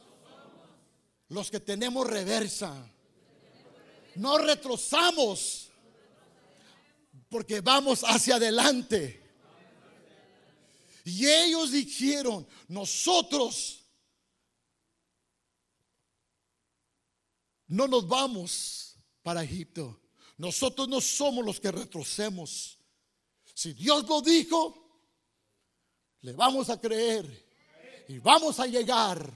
los 1.30 1.51
que 1.51 1.60
tenemos 1.60 2.08
reversa. 2.08 2.90
No 4.16 4.38
retrocedamos 4.38 5.71
porque 7.32 7.62
vamos 7.62 8.04
hacia 8.04 8.36
adelante. 8.36 9.24
Y 11.06 11.26
ellos 11.26 11.72
dijeron, 11.72 12.46
nosotros 12.68 13.86
no 17.68 17.88
nos 17.88 18.06
vamos 18.06 18.98
para 19.24 19.44
Egipto. 19.44 20.02
Nosotros 20.38 20.90
no 20.90 21.00
somos 21.00 21.46
los 21.46 21.60
que 21.60 21.72
retrocemos. 21.72 22.78
Si 23.54 23.74
Dios 23.74 24.08
lo 24.10 24.22
dijo, 24.22 24.78
le 26.22 26.34
vamos 26.34 26.70
a 26.70 26.82
creer 26.82 27.26
y 28.10 28.20
vamos 28.20 28.60
a 28.60 28.68
llegar. 28.68 29.32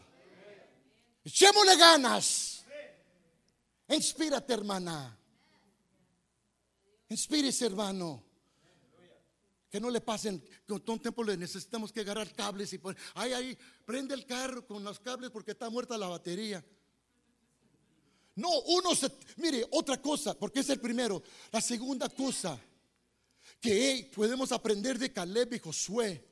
Echémosle 1.23 1.77
ganas. 1.77 2.65
Inspírate, 3.87 4.51
hermana. 4.53 5.17
Inspírese, 7.09 7.65
hermano. 7.65 8.23
Que 9.69 9.79
no 9.79 9.89
le 9.89 9.99
pasen, 9.99 10.41
con 10.67 10.81
todo 10.81 10.99
tiempo 10.99 11.23
le 11.23 11.35
necesitamos 11.35 11.91
que 11.91 11.99
agarrar 11.99 12.33
cables 12.33 12.71
y 12.71 12.77
poner, 12.77 13.01
ay, 13.15 13.33
ahí, 13.33 13.57
prende 13.85 14.13
el 14.13 14.25
carro 14.25 14.65
con 14.65 14.83
los 14.83 14.99
cables 14.99 15.31
porque 15.31 15.51
está 15.51 15.69
muerta 15.69 15.97
la 15.97 16.07
batería. 16.07 16.63
No, 18.35 18.49
uno 18.67 18.95
se, 18.95 19.11
mire, 19.37 19.65
otra 19.71 20.01
cosa, 20.01 20.37
porque 20.37 20.59
es 20.59 20.69
el 20.69 20.79
primero. 20.79 21.23
La 21.51 21.61
segunda 21.61 22.09
cosa 22.09 22.59
que 23.59 24.11
podemos 24.13 24.51
aprender 24.51 24.99
de 24.99 25.11
Caleb 25.11 25.53
y 25.53 25.59
Josué 25.59 26.25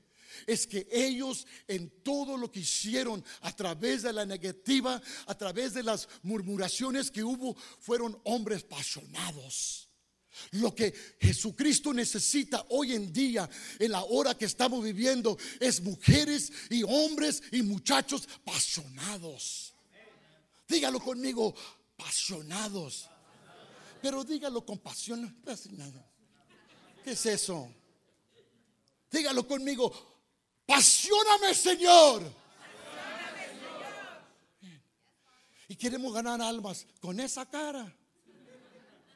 es 0.45 0.67
que 0.67 0.87
ellos 0.91 1.45
en 1.67 1.89
todo 2.01 2.37
lo 2.37 2.51
que 2.51 2.61
hicieron 2.61 3.23
a 3.41 3.55
través 3.55 4.03
de 4.03 4.13
la 4.13 4.25
negativa, 4.25 5.01
a 5.25 5.37
través 5.37 5.73
de 5.73 5.83
las 5.83 6.07
murmuraciones 6.23 7.09
que 7.09 7.23
hubo, 7.23 7.55
fueron 7.79 8.19
hombres 8.23 8.63
apasionados. 8.63 9.89
Lo 10.51 10.73
que 10.73 10.93
Jesucristo 11.19 11.93
necesita 11.93 12.65
hoy 12.69 12.93
en 12.93 13.11
día, 13.11 13.49
en 13.79 13.91
la 13.91 14.03
hora 14.03 14.37
que 14.37 14.45
estamos 14.45 14.83
viviendo, 14.83 15.37
es 15.59 15.81
mujeres 15.81 16.51
y 16.69 16.83
hombres 16.83 17.41
y 17.51 17.61
muchachos 17.61 18.27
apasionados. 18.35 19.73
Dígalo 20.67 20.99
conmigo, 20.99 21.53
apasionados. 21.97 23.09
Pero 24.01 24.23
dígalo 24.23 24.65
con 24.65 24.79
pasión. 24.79 25.41
¿Qué 27.03 27.11
es 27.11 27.25
eso? 27.25 27.71
Dígalo 29.11 29.47
conmigo, 29.47 29.91
pasióname 30.65 31.53
Señor. 31.53 32.43
Y 35.67 35.75
queremos 35.75 36.13
ganar 36.13 36.41
almas 36.41 36.85
con 36.99 37.19
esa 37.19 37.49
cara 37.49 37.95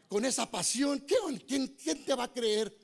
con 0.08 0.26
esa 0.26 0.50
pasión, 0.50 1.04
¿quién, 1.48 1.76
te 1.76 2.16
va 2.16 2.26
a 2.26 2.34
creer? 2.34 2.76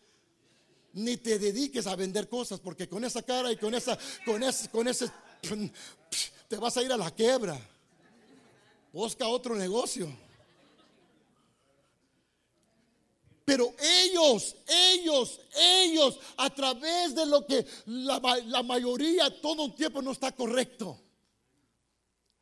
Ni 0.94 1.18
te 1.18 1.40
dediques 1.40 1.88
a 1.88 1.96
vender 1.96 2.28
cosas, 2.28 2.60
porque 2.60 2.88
con 2.88 3.04
esa 3.04 3.24
cara 3.24 3.52
y 3.52 3.58
con 3.58 3.74
esa, 3.74 3.98
con 4.26 4.44
ese, 4.44 4.70
con 4.70 4.88
ese, 4.88 5.10
te 6.48 6.58
vas 6.58 6.78
a 6.78 6.84
ir 6.84 6.92
a 6.92 6.98
la 6.98 7.12
quiebra. 7.12 7.60
Busca 8.92 9.28
otro 9.28 9.56
negocio. 9.56 10.08
Pero 13.46 13.74
ellos, 13.80 14.56
ellos, 14.68 15.42
ellos, 15.56 16.20
a 16.38 16.50
través 16.50 17.14
de 17.14 17.26
lo 17.26 17.46
que 17.46 17.66
la, 17.88 18.22
la, 18.46 18.64
mayoría 18.64 19.42
todo 19.42 19.64
un 19.64 19.76
tiempo 19.76 20.02
no 20.02 20.12
está 20.12 20.32
correcto. 20.32 20.98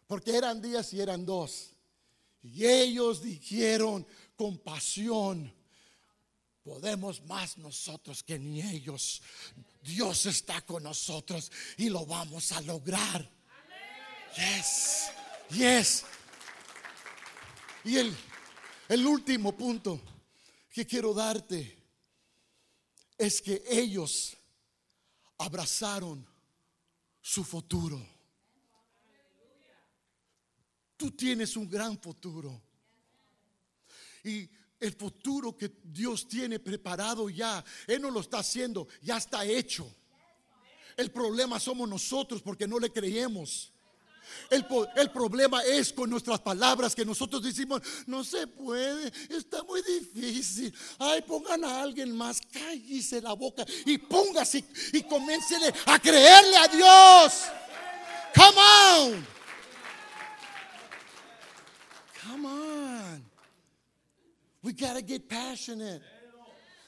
Porque 0.05 0.35
eran 0.35 0.61
días 0.61 0.93
y 0.93 1.01
eran 1.01 1.25
dos. 1.25 1.71
Y 2.43 2.65
ellos 2.65 3.21
dijeron, 3.21 4.05
compasión. 4.41 5.53
podemos 6.63 7.21
más 7.25 7.59
nosotros 7.59 8.23
que 8.23 8.39
ni 8.39 8.59
ellos. 8.59 9.21
Dios 9.83 10.25
está 10.25 10.61
con 10.61 10.81
nosotros 10.81 11.51
y 11.77 11.89
lo 11.89 12.07
vamos 12.07 12.51
a 12.51 12.61
lograr. 12.61 13.29
Yes, 14.35 15.11
yes. 15.51 16.05
Y 17.83 17.97
el, 17.97 18.17
el 18.89 19.05
último 19.05 19.55
punto 19.55 20.01
que 20.71 20.87
quiero 20.87 21.13
darte 21.13 21.77
es 23.19 23.43
que 23.43 23.63
ellos 23.69 24.35
abrazaron 25.37 26.27
su 27.21 27.43
futuro. 27.43 28.03
Tú 30.97 31.11
tienes 31.11 31.55
un 31.55 31.69
gran 31.69 31.99
futuro. 31.99 32.70
Y 34.23 34.49
el 34.79 34.93
futuro 34.93 35.55
que 35.55 35.71
Dios 35.83 36.27
tiene 36.27 36.59
preparado 36.59 37.29
ya, 37.29 37.63
Él 37.87 38.01
no 38.01 38.09
lo 38.09 38.19
está 38.19 38.39
haciendo, 38.39 38.87
ya 39.01 39.17
está 39.17 39.45
hecho. 39.45 39.89
El 40.97 41.11
problema 41.11 41.59
somos 41.59 41.87
nosotros 41.87 42.41
porque 42.41 42.67
no 42.67 42.79
le 42.79 42.91
creemos. 42.91 43.71
El, 44.49 44.65
el, 44.95 45.11
problema 45.11 45.61
es 45.63 45.91
con 45.91 46.09
nuestras 46.09 46.39
palabras 46.39 46.95
que 46.95 47.05
nosotros 47.05 47.43
decimos, 47.43 47.81
no 48.05 48.23
se 48.23 48.47
puede, 48.47 49.11
está 49.29 49.63
muy 49.63 49.81
difícil. 49.81 50.73
Ay, 50.99 51.21
pongan 51.21 51.63
a 51.65 51.81
alguien 51.81 52.15
más, 52.15 52.39
cállese 52.51 53.21
la 53.21 53.33
boca 53.33 53.65
y 53.85 53.97
póngase 53.97 54.63
y 54.93 55.03
coméncele 55.03 55.73
a 55.85 55.99
creerle 55.99 56.57
a 56.57 56.67
Dios. 56.67 57.43
Come 58.33 58.57
on. 58.57 59.27
Come 62.23 62.47
on. 62.47 63.30
We 64.63 64.73
gotta 64.73 65.01
get 65.01 65.27
passionate. 65.27 66.01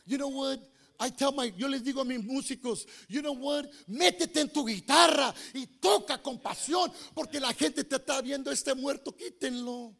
You 0.06 0.18
know 0.18 0.28
what? 0.30 0.60
I 1.00 1.10
tell 1.10 1.32
my, 1.32 1.52
yo 1.58 1.68
les 1.68 1.84
digo 1.84 2.02
a 2.02 2.06
mis 2.06 2.24
músicos, 2.24 2.86
you 3.10 3.22
know 3.22 3.34
what? 3.34 3.66
Métete 3.88 4.42
en 4.42 4.50
tu 4.50 4.66
guitarra 4.66 5.34
y 5.54 5.66
toca 5.82 6.22
con 6.22 6.40
pasión, 6.40 6.92
porque 7.14 7.40
la 7.40 7.54
gente 7.54 7.84
te 7.84 7.96
está 7.96 8.22
viendo 8.22 8.52
este 8.52 8.74
muerto, 8.76 9.16
quítenlo. 9.16 9.94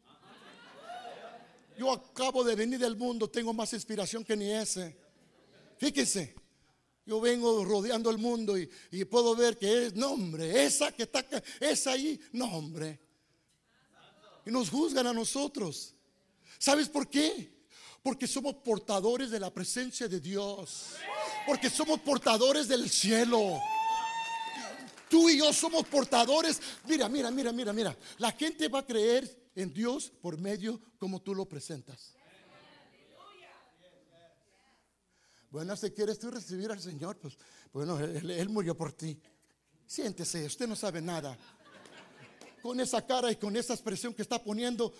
Yo 1.76 1.92
acabo 1.92 2.44
de 2.44 2.54
venir 2.54 2.78
del 2.78 2.96
mundo, 2.96 3.28
tengo 3.28 3.52
más 3.52 3.72
inspiración 3.72 4.24
que 4.24 4.36
ni 4.36 4.50
ese. 4.50 4.96
Fíjense, 5.76 6.34
yo 7.04 7.20
vengo 7.20 7.64
rodeando 7.64 8.08
el 8.10 8.18
mundo 8.18 8.56
y, 8.56 9.04
puedo 9.04 9.34
ver 9.34 9.58
que 9.58 9.86
es, 9.86 9.94
no 9.94 10.12
hombre, 10.12 10.64
esa 10.64 10.92
que 10.92 11.02
está, 11.02 11.26
esa 11.60 11.92
ahí, 11.92 12.20
no 12.32 12.46
hombre. 12.46 13.00
Y 14.46 14.50
nos 14.50 14.70
juzgan 14.70 15.06
a 15.06 15.12
nosotros. 15.12 15.94
¿Sabes 16.58 16.88
por 16.88 17.08
qué? 17.10 17.53
Porque 18.04 18.26
somos 18.26 18.56
portadores 18.56 19.30
de 19.30 19.40
la 19.40 19.50
presencia 19.50 20.06
de 20.06 20.20
Dios. 20.20 20.90
Porque 21.46 21.70
somos 21.70 22.00
portadores 22.00 22.68
del 22.68 22.90
cielo. 22.90 23.58
Tú 25.08 25.30
y 25.30 25.38
yo 25.38 25.54
somos 25.54 25.86
portadores. 25.86 26.60
Mira, 26.86 27.08
mira, 27.08 27.30
mira, 27.30 27.50
mira, 27.50 27.72
mira. 27.72 27.96
La 28.18 28.30
gente 28.32 28.68
va 28.68 28.80
a 28.80 28.86
creer 28.86 29.50
en 29.56 29.72
Dios 29.72 30.12
por 30.20 30.36
medio 30.36 30.82
como 30.98 31.22
tú 31.22 31.34
lo 31.34 31.46
presentas. 31.46 32.12
Bueno, 35.48 35.74
si 35.74 35.90
quieres 35.92 36.18
tú 36.18 36.30
recibir 36.30 36.70
al 36.70 36.82
Señor, 36.82 37.16
pues 37.16 37.38
bueno, 37.72 37.98
él, 37.98 38.48
murió 38.50 38.76
por 38.76 38.92
ti. 38.92 39.18
Siéntese, 39.86 40.44
usted 40.44 40.68
no 40.68 40.76
sabe 40.76 41.00
nada. 41.00 41.38
Con 42.60 42.80
esa 42.80 43.06
cara 43.06 43.32
y 43.32 43.36
con 43.36 43.56
esa 43.56 43.72
expresión 43.72 44.12
que 44.12 44.20
está 44.20 44.44
poniendo, 44.44 44.92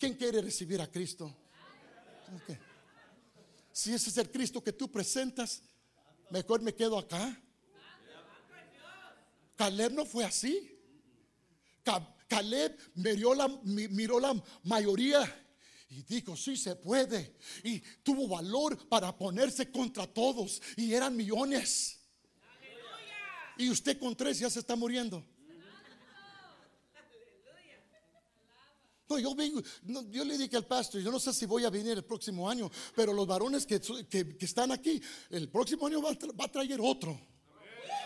¿quién 0.00 0.14
quiere 0.14 0.42
recibir 0.42 0.80
a 0.80 0.90
Cristo? 0.90 1.32
Si 3.72 3.92
ese 3.94 4.10
es 4.10 4.18
el 4.18 4.30
Cristo 4.30 4.62
que 4.62 4.72
tú 4.72 4.90
presentas, 4.90 5.62
mejor 6.30 6.60
me 6.62 6.74
quedo 6.74 6.98
acá. 6.98 7.40
Caleb 9.56 9.92
no 9.92 10.04
fue 10.04 10.24
así. 10.24 10.74
Caleb 12.28 12.76
miró 12.94 13.34
la, 13.34 13.48
la 13.48 14.42
mayoría 14.62 15.46
y 15.90 16.02
dijo, 16.02 16.36
sí 16.36 16.56
se 16.56 16.76
puede. 16.76 17.36
Y 17.64 17.80
tuvo 18.02 18.28
valor 18.28 18.88
para 18.88 19.16
ponerse 19.16 19.70
contra 19.70 20.06
todos. 20.06 20.60
Y 20.76 20.92
eran 20.92 21.16
millones. 21.16 21.98
Y 23.56 23.70
usted 23.70 23.98
con 23.98 24.14
tres 24.14 24.38
ya 24.38 24.50
se 24.50 24.60
está 24.60 24.76
muriendo. 24.76 25.24
No, 29.08 29.18
yo 29.18 29.34
vengo, 29.34 29.62
yo 30.10 30.24
le 30.24 30.36
dije 30.36 30.56
al 30.56 30.66
pastor, 30.66 31.00
yo 31.00 31.10
no 31.10 31.18
sé 31.18 31.32
si 31.32 31.46
voy 31.46 31.64
a 31.64 31.70
venir 31.70 31.92
el 31.92 32.04
próximo 32.04 32.48
año, 32.48 32.70
pero 32.94 33.14
los 33.14 33.26
varones 33.26 33.64
que, 33.64 33.80
están 34.40 34.70
aquí, 34.70 35.00
el 35.30 35.48
próximo 35.48 35.86
año 35.86 36.02
va, 36.02 36.10
va, 36.38 36.44
a 36.44 36.52
traer 36.52 36.78
otro. 36.80 37.18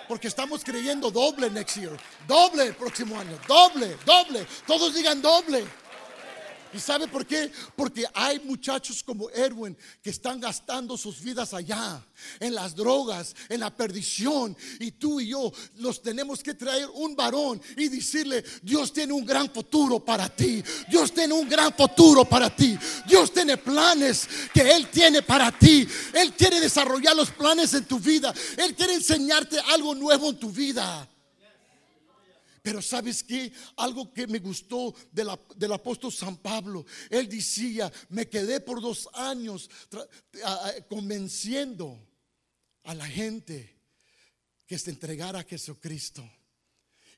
Porque 0.07 0.29
estamos 0.29 0.63
creyendo 0.63 1.11
doble 1.11 1.51
next 1.51 1.77
year, 1.77 1.99
doble 2.29 2.67
el 2.69 2.75
próximo 2.77 3.19
año, 3.19 3.39
doble, 3.49 3.97
doble. 4.05 4.47
Todos 4.67 4.95
digan 4.95 5.21
doble. 5.21 5.65
¿Y 6.73 6.81
sabe 6.81 7.07
por 7.07 7.27
qué? 7.27 7.51
Porque 7.77 8.07
hay 8.15 8.41
muchachos 8.41 9.03
como 9.03 9.29
Erwin 9.31 9.77
que 10.03 10.11
están 10.11 10.41
gastando 10.41 10.97
sus 10.97 11.21
vidas 11.21 11.53
allá, 11.53 12.05
en 12.41 12.55
las 12.55 12.75
drogas, 12.75 13.35
en 13.49 13.61
la 13.61 13.75
perdición. 13.75 14.57
Y 14.81 14.93
tú 14.93 15.21
y 15.21 15.29
yo 15.29 15.53
los 15.77 16.03
tenemos 16.03 16.43
que 16.43 16.55
traer 16.55 16.89
un 16.95 17.15
varón 17.15 17.61
y 17.77 17.89
decirle, 17.89 18.45
Dios 18.63 18.93
tiene 18.93 19.13
un 19.13 19.25
gran 19.25 19.51
futuro 19.53 20.01
para 20.01 20.29
ti. 20.29 20.63
Dios 20.89 21.13
tiene 21.13 21.35
un 21.35 21.49
gran 21.49 21.75
futuro 21.75 22.25
para 22.25 22.55
ti. 22.55 22.79
Dios 23.07 23.33
tiene 23.33 23.57
planes 23.57 24.29
que 24.53 24.71
Él 24.71 24.89
tiene 24.89 25.23
para 25.23 25.57
ti. 25.57 25.87
Él 26.15 26.33
quiere 26.33 26.61
desarrollar 26.61 27.15
los 27.15 27.31
planes 27.31 27.75
en 27.75 27.85
tu 27.85 27.99
vida. 27.99 28.33
Él 28.57 28.75
quiere 28.75 28.95
enseñarte 28.95 29.59
algo 29.73 29.95
nuevo 29.95 30.31
en 30.31 30.39
tu 30.39 30.51
vida. 30.51 31.09
Pero 32.63 32.81
sabes 32.81 33.25
qué? 33.25 33.53
Algo 33.77 34.13
que 34.13 34.29
me 34.29 34.39
gustó 34.39 34.95
del 35.11 35.73
apóstol 35.73 36.13
San 36.13 36.37
Pablo. 36.37 36.87
Él 37.11 37.29
decía, 37.29 37.93
me 38.09 38.29
quedé 38.29 38.61
por 38.61 38.81
dos 38.81 39.09
años 39.15 39.69
convenciendo 40.89 42.09
a 42.85 42.95
la 42.95 43.07
gente 43.07 43.81
que 44.65 44.79
se 44.79 44.91
entregara 44.91 45.41
a 45.41 45.45
Jesucristo. 45.45 46.23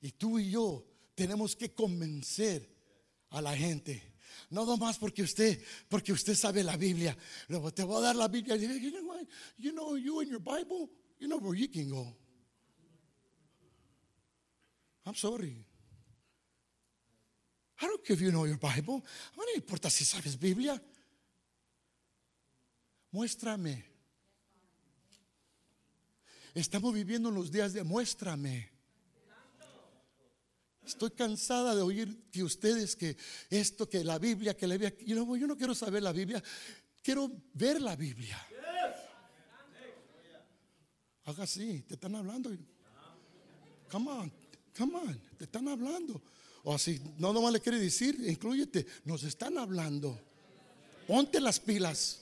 Y 0.00 0.12
tú 0.12 0.38
y 0.38 0.50
yo 0.50 0.86
tenemos 1.14 1.54
que 1.54 1.74
convencer 1.74 2.68
a 3.28 3.42
la 3.42 3.54
gente. 3.54 4.14
No 4.50 4.64
nomás 4.64 4.98
porque 4.98 5.22
usted, 5.22 5.62
porque 5.88 6.12
usted 6.12 6.34
sabe 6.34 6.64
la 6.64 6.76
Biblia. 6.76 7.16
No, 7.48 7.70
te 7.70 7.84
voy 7.84 7.98
a 7.98 8.06
dar 8.06 8.16
la 8.16 8.28
Biblia. 8.28 8.56
You 8.56 9.72
know, 9.72 9.96
you 9.96 10.20
in 10.22 10.28
your 10.30 10.40
Bible, 10.40 10.90
you 11.18 11.28
know 11.28 11.38
where 11.38 11.54
you 11.54 11.68
can 11.68 11.90
go. 11.90 12.16
I'm 15.06 15.14
sorry. 15.14 15.64
I 17.80 17.86
don't 17.86 18.04
care 18.04 18.14
if 18.14 18.22
you 18.22 18.30
know 18.30 18.46
your 18.46 18.58
Bible. 18.58 19.02
A 19.32 19.36
mí 19.36 19.44
no 19.46 19.54
importa 19.54 19.90
si 19.90 20.04
sabes 20.04 20.38
Biblia. 20.38 20.80
Muéstrame. 23.10 23.84
Estamos 26.54 26.94
viviendo 26.94 27.28
en 27.28 27.34
los 27.34 27.50
días 27.50 27.72
de 27.72 27.82
muéstrame. 27.82 28.70
Estoy 30.86 31.10
cansada 31.10 31.74
de 31.74 31.82
oír 31.82 32.30
que 32.30 32.42
ustedes 32.42 32.94
que 32.94 33.16
esto, 33.50 33.88
que 33.88 34.04
la 34.04 34.18
Biblia, 34.18 34.54
que 34.54 34.66
la 34.66 34.76
Biblia, 34.76 34.94
yo 35.00 35.46
no 35.46 35.56
quiero 35.56 35.74
saber 35.74 36.02
la 36.02 36.12
Biblia, 36.12 36.42
quiero 37.02 37.30
ver 37.54 37.80
la 37.80 37.96
Biblia. 37.96 38.38
Haga 41.24 41.44
así, 41.44 41.80
te 41.82 41.94
están 41.94 42.14
hablando. 42.14 42.50
Come 43.90 44.10
on, 44.10 44.32
Come 44.76 44.96
on, 44.96 45.20
te 45.38 45.44
están 45.44 45.68
hablando. 45.68 46.20
O 46.64 46.74
así, 46.74 47.00
no 47.18 47.32
nomás 47.32 47.52
le 47.52 47.60
quiere 47.60 47.78
decir, 47.78 48.18
incluyete, 48.26 48.86
nos 49.04 49.22
están 49.22 49.58
hablando. 49.58 50.18
Ponte 51.06 51.40
las 51.40 51.60
pilas. 51.60 52.20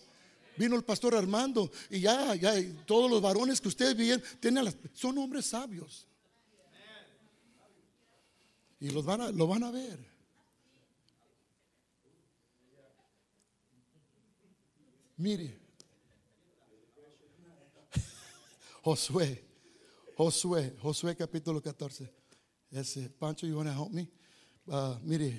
Vino 0.57 0.77
el 0.77 0.85
pastor 0.85 1.15
Armando 1.15 1.71
y 1.88 2.01
ya, 2.01 2.35
ya 2.35 2.53
todos 2.85 3.11
los 3.11 3.23
varones 3.23 3.61
que 3.61 3.69
ustedes 3.69 3.97
ven 3.97 4.23
tienen 4.38 4.69
son 4.93 5.17
hombres 5.17 5.47
sabios. 5.47 6.07
Y 8.81 8.91
los 8.91 9.05
van 9.05 9.23
a, 9.23 9.31
lo 9.31 9.47
van 9.47 9.62
a 9.62 9.71
ver. 9.71 10.12
Mire, 15.17 15.59
Josué, 18.83 19.45
Josué, 20.17 20.77
Josué 20.83 21.17
capítulo 21.17 21.62
14. 21.62 22.22
Ese 22.73 23.11
Pancho, 23.11 23.47
you 23.47 23.55
want 23.55 23.69
to 23.69 23.75
help 23.75 23.93
me? 23.93 24.09
Uh, 24.67 24.97
mire, 25.03 25.39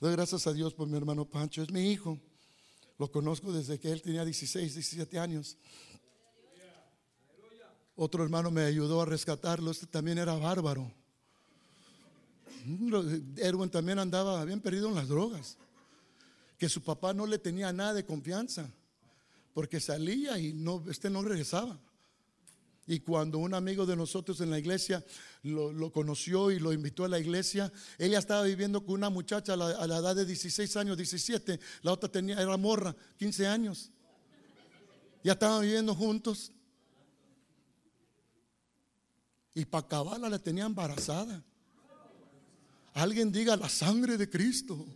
doy 0.00 0.10
gracias 0.10 0.48
a 0.48 0.52
Dios 0.52 0.74
por 0.74 0.88
mi 0.88 0.96
hermano 0.96 1.24
Pancho, 1.24 1.62
es 1.62 1.70
mi 1.70 1.92
hijo. 1.92 2.18
Lo 2.98 3.08
conozco 3.08 3.52
desde 3.52 3.78
que 3.78 3.92
él 3.92 4.02
tenía 4.02 4.24
16, 4.24 4.74
17 4.74 5.16
años. 5.16 5.56
Otro 7.94 8.24
hermano 8.24 8.50
me 8.50 8.62
ayudó 8.62 9.00
a 9.00 9.06
rescatarlo, 9.06 9.70
este 9.70 9.86
también 9.86 10.18
era 10.18 10.34
bárbaro. 10.34 10.90
Erwin 13.36 13.70
también 13.70 14.00
andaba 14.00 14.44
bien 14.44 14.60
perdido 14.60 14.88
en 14.88 14.96
las 14.96 15.06
drogas. 15.06 15.56
Que 16.58 16.68
su 16.68 16.82
papá 16.82 17.14
no 17.14 17.26
le 17.26 17.38
tenía 17.38 17.72
nada 17.72 17.94
de 17.94 18.04
confianza. 18.04 18.68
porque 19.54 19.80
salía 19.80 20.38
y 20.38 20.52
no, 20.52 20.84
este 20.90 21.08
no 21.08 21.22
regresaba. 21.22 21.78
Y 22.88 23.00
cuando 23.00 23.38
un 23.38 23.52
amigo 23.52 23.84
de 23.84 23.96
nosotros 23.96 24.40
en 24.40 24.50
la 24.50 24.60
iglesia 24.60 25.04
lo, 25.42 25.90
conoció 25.90 26.52
y 26.52 26.60
lo 26.60 26.72
invitó 26.72 27.04
a 27.04 27.08
la 27.08 27.18
iglesia, 27.18 27.72
ella 27.98 28.20
estaba 28.20 28.44
viviendo 28.44 28.84
con 28.84 28.94
una 28.94 29.10
muchacha 29.10 29.54
a 29.54 29.56
la, 29.56 29.98
edad 29.98 30.14
de 30.14 30.24
16 30.24 30.76
años, 30.76 30.96
17, 30.96 31.58
la 31.82 31.92
otra 31.92 32.08
tenía, 32.08 32.40
era 32.40 32.56
morra, 32.56 32.94
15 33.18 33.46
años. 33.48 33.90
Ya 35.24 35.32
estaban 35.32 35.62
viviendo 35.62 35.96
juntos. 35.96 36.52
Y 39.52 39.64
para 39.64 39.84
acabarla 39.84 40.28
la 40.28 40.38
tenía 40.38 40.66
embarazada. 40.66 41.42
Alguien 42.94 43.32
diga 43.32 43.56
la 43.56 43.68
sangre 43.68 44.16
de 44.16 44.30
Cristo. 44.30 44.86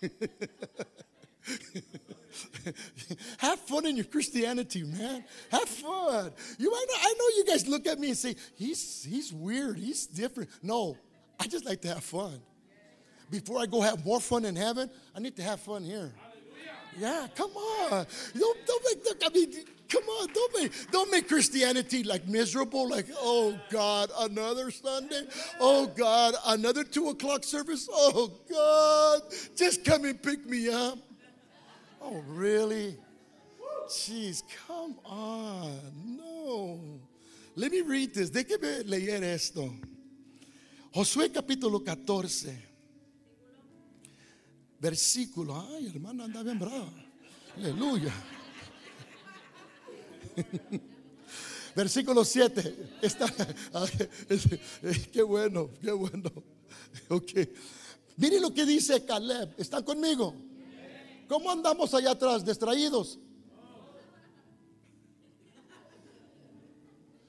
Have 3.38 3.58
fun 3.60 3.86
in 3.86 3.96
your 3.96 4.04
Christianity, 4.04 4.82
man. 4.82 5.24
Have 5.50 5.68
fun. 5.68 6.32
You 6.58 6.70
might 6.70 6.86
know 6.88 6.94
i 7.00 7.14
know 7.18 7.36
you 7.36 7.44
guys 7.46 7.66
look 7.66 7.86
at 7.86 7.98
me 7.98 8.08
and 8.08 8.16
say, 8.16 8.36
he's 8.54 9.04
he's 9.04 9.32
weird, 9.32 9.78
he's 9.78 10.06
different. 10.06 10.50
No, 10.62 10.96
I 11.38 11.46
just 11.46 11.64
like 11.64 11.80
to 11.82 11.88
have 11.88 12.04
fun. 12.04 12.40
Before 13.30 13.58
I 13.58 13.66
go 13.66 13.80
have 13.80 14.04
more 14.04 14.20
fun 14.20 14.44
in 14.44 14.56
heaven, 14.56 14.90
I 15.14 15.20
need 15.20 15.36
to 15.36 15.42
have 15.42 15.60
fun 15.60 15.82
here. 15.82 16.12
Yeah, 16.98 17.26
come 17.34 17.50
on. 17.50 18.06
Don't, 18.38 18.66
don't 18.66 18.84
make 18.84 19.04
the, 19.04 19.26
I 19.26 19.28
mean, 19.30 19.64
come 19.88 20.04
on, 20.04 20.28
don't 20.32 20.62
make 20.62 20.90
don't 20.90 21.10
make 21.10 21.28
Christianity 21.28 22.04
like 22.04 22.26
miserable, 22.28 22.88
like, 22.88 23.06
oh 23.18 23.58
God, 23.70 24.10
another 24.20 24.70
Sunday. 24.70 25.22
Oh 25.58 25.86
God, 25.86 26.34
another 26.46 26.84
two 26.84 27.08
o'clock 27.08 27.44
service. 27.44 27.88
Oh 27.90 28.32
God, 28.50 29.22
just 29.56 29.84
come 29.84 30.04
and 30.04 30.22
pick 30.22 30.46
me 30.46 30.68
up. 30.68 30.98
Oh, 32.06 32.22
really? 32.28 32.98
Jeez, 33.88 34.42
come 34.66 34.94
on. 35.04 35.80
No. 36.18 37.00
Let 37.56 37.72
me 37.72 37.80
read 37.80 38.12
this. 38.12 38.30
Déjeme 38.30 38.84
leer 38.84 39.24
esto. 39.24 39.74
Josué 40.92 41.30
capítulo 41.32 41.82
14. 41.82 42.58
Versículo. 44.78 45.66
Ay, 45.70 45.86
hermana, 45.86 46.24
anda 46.24 46.42
bien 46.42 46.58
brava. 46.58 46.92
Aleluya. 47.56 48.12
Versículo 51.74 52.22
7. 52.22 52.98
Está, 53.00 53.32
qué 55.12 55.22
bueno, 55.22 55.70
qué 55.80 55.90
bueno. 55.90 56.30
Ok. 57.08 57.32
Mire 58.16 58.40
lo 58.40 58.52
que 58.52 58.64
dice 58.66 59.04
Caleb. 59.04 59.54
¿Están 59.56 59.82
conmigo? 59.82 60.34
¿Cómo 61.28 61.50
andamos 61.50 61.94
allá 61.94 62.12
atrás? 62.12 62.44
¿Distraídos? 62.44 63.18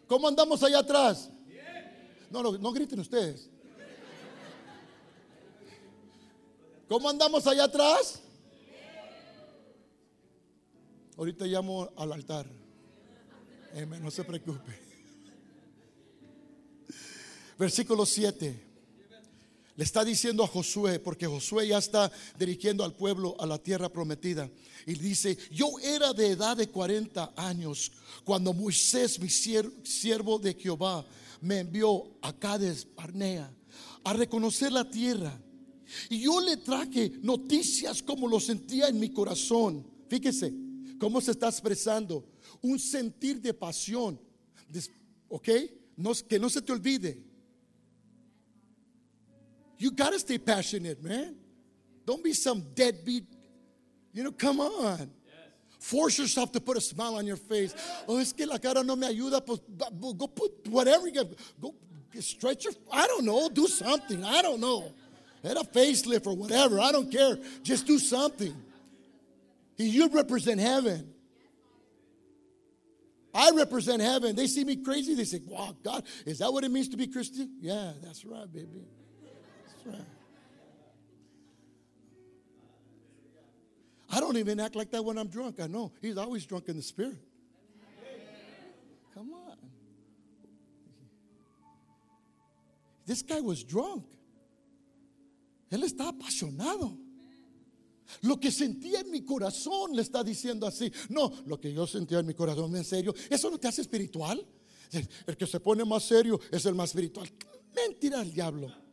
¿Cómo 0.08 0.28
andamos 0.28 0.62
allá 0.64 0.80
atrás? 0.80 1.32
No, 2.30 2.44
no, 2.44 2.52
no 2.58 2.72
griten 2.72 3.00
ustedes. 3.00 3.50
¿Cómo 6.88 7.10
andamos 7.10 7.48
allá 7.48 7.64
atrás? 7.64 8.22
Ahorita 11.18 11.46
llamo 11.46 11.90
al 11.96 12.12
altar. 12.12 12.46
no 14.02 14.12
se 14.12 14.24
preocupe. 14.24 14.80
Versículo 17.58 18.06
7. 18.06 18.65
Le 19.78 19.84
está 19.84 20.06
diciendo 20.06 20.44
a 20.44 20.48
Josué, 20.48 21.00
porque 21.00 21.28
Josué 21.28 21.68
ya 21.68 21.80
está 21.80 22.10
dirigiendo 22.40 22.86
al 22.86 22.96
pueblo 22.96 23.36
a 23.40 23.46
la 23.46 23.58
tierra 23.58 23.90
prometida. 23.90 24.50
Y 24.86 24.94
dice, 24.94 25.38
yo 25.52 25.68
era 25.84 26.14
de 26.14 26.30
edad 26.30 26.56
de 26.56 26.70
40 26.70 27.34
años 27.36 27.92
cuando 28.24 28.54
Moisés, 28.54 29.20
mi 29.20 29.30
siervo 29.30 30.40
de 30.40 30.54
Jehová, 30.54 31.06
me 31.42 31.60
envió 31.60 32.18
a 32.22 32.32
Cades 32.32 32.88
Barnea 32.96 33.54
a 34.06 34.14
reconocer 34.14 34.72
la 34.72 34.90
tierra. 34.90 35.38
Y 36.10 36.22
yo 36.22 36.40
le 36.40 36.58
traje 36.58 37.12
noticias 37.22 38.02
como 38.02 38.30
lo 38.30 38.40
sentía 38.40 38.88
en 38.88 38.98
mi 38.98 39.10
corazón. 39.10 39.86
Fíjese 40.08 40.54
cómo 40.98 41.20
se 41.20 41.32
está 41.32 41.50
expresando. 41.50 42.26
Un 42.62 42.80
sentir 42.80 43.42
de 43.42 43.54
pasión. 43.54 44.20
¿Ok? 45.28 45.50
Que 46.30 46.40
no 46.40 46.50
se 46.50 46.62
te 46.62 46.72
olvide 46.72 47.25
you 49.78 49.92
got 49.92 50.14
to 50.14 50.20
stay 50.20 50.38
passionate, 50.38 51.04
man. 51.04 51.36
Don't 52.06 52.24
be 52.24 52.34
some 52.34 52.64
deadbeat. 52.74 53.26
You 54.14 54.24
know, 54.24 54.32
come 54.32 54.60
on. 54.60 55.10
Force 55.80 56.18
yourself 56.18 56.52
to 56.54 56.60
put 56.60 56.78
a 56.78 56.82
smile 56.82 57.16
on 57.16 57.28
your 57.28 57.36
face. 57.36 57.76
Oh, 58.08 58.18
es 58.18 58.34
que 58.34 58.48
la 58.48 58.58
cara 58.58 58.84
no 58.84 58.96
me 58.96 59.08
ayuda. 59.08 59.46
Go 60.18 60.28
put 60.28 60.68
whatever 60.68 61.08
you 61.08 61.14
get. 61.14 61.40
Go 61.62 61.76
stretch 62.20 62.64
your, 62.64 62.74
I 62.92 63.06
don't 63.08 63.26
know, 63.26 63.50
do 63.50 63.68
something. 63.68 64.24
I 64.24 64.42
don't 64.42 64.60
know. 64.60 64.92
Get 65.44 65.58
a 65.58 65.64
facelift 65.64 66.26
or 66.26 66.36
whatever. 66.36 66.80
I 66.80 66.92
don't 66.92 67.12
care. 67.12 67.38
Just 67.62 67.86
do 67.86 68.00
something. 68.00 68.56
You 69.78 70.08
represent 70.10 70.60
heaven. 70.60 71.14
I 73.34 73.52
represent 73.52 74.02
heaven. 74.02 74.36
They 74.36 74.48
see 74.48 74.64
me 74.64 74.78
crazy. 74.78 75.14
They 75.14 75.26
say, 75.26 75.42
wow, 75.46 75.76
God, 75.84 76.04
is 76.26 76.40
that 76.40 76.52
what 76.52 76.64
it 76.64 76.72
means 76.72 76.88
to 76.90 76.98
be 76.98 77.06
Christian? 77.08 77.58
Yeah, 77.60 77.92
that's 78.02 78.24
right, 78.24 78.52
baby. 78.52 78.88
I 84.10 84.20
don't 84.20 84.38
even 84.38 84.60
act 84.60 84.76
like 84.76 84.92
that 84.92 85.04
when 85.04 85.18
I'm 85.18 85.28
drunk. 85.28 85.60
I 85.60 85.68
know. 85.68 85.92
He's 86.02 86.18
always 86.18 86.46
drunk 86.46 86.70
in 86.70 86.78
the 86.78 86.82
spirit. 86.82 87.18
Come 89.14 89.34
on. 89.34 89.58
This 93.06 93.22
guy 93.22 93.42
was 93.42 93.64
drunk. 93.64 94.06
Él 95.72 95.84
está 95.84 96.12
apasionado. 96.12 96.98
Lo 98.22 98.38
que 98.38 98.52
sentía 98.52 99.02
en 99.02 99.12
mi 99.12 99.22
corazón 99.22 99.96
le 99.96 100.02
está 100.02 100.24
diciendo 100.24 100.68
así. 100.68 100.92
No, 101.10 101.32
lo 101.46 101.60
que 101.60 101.74
yo 101.74 101.86
sentía 101.88 102.20
en 102.20 102.28
mi 102.28 102.34
corazón, 102.34 102.76
en 102.76 102.86
serio, 102.86 103.14
eso 103.30 103.50
no 103.50 103.58
te 103.58 103.68
hace 103.68 103.82
espiritual. 103.82 104.46
El 105.26 105.36
que 105.36 105.48
se 105.48 105.60
pone 105.60 105.84
más 105.84 106.04
serio 106.04 106.40
es 106.52 106.66
el 106.66 106.76
más 106.76 106.90
espiritual. 106.90 107.30
Mentira 107.76 108.22
al 108.22 108.32
diablo. 108.32 108.85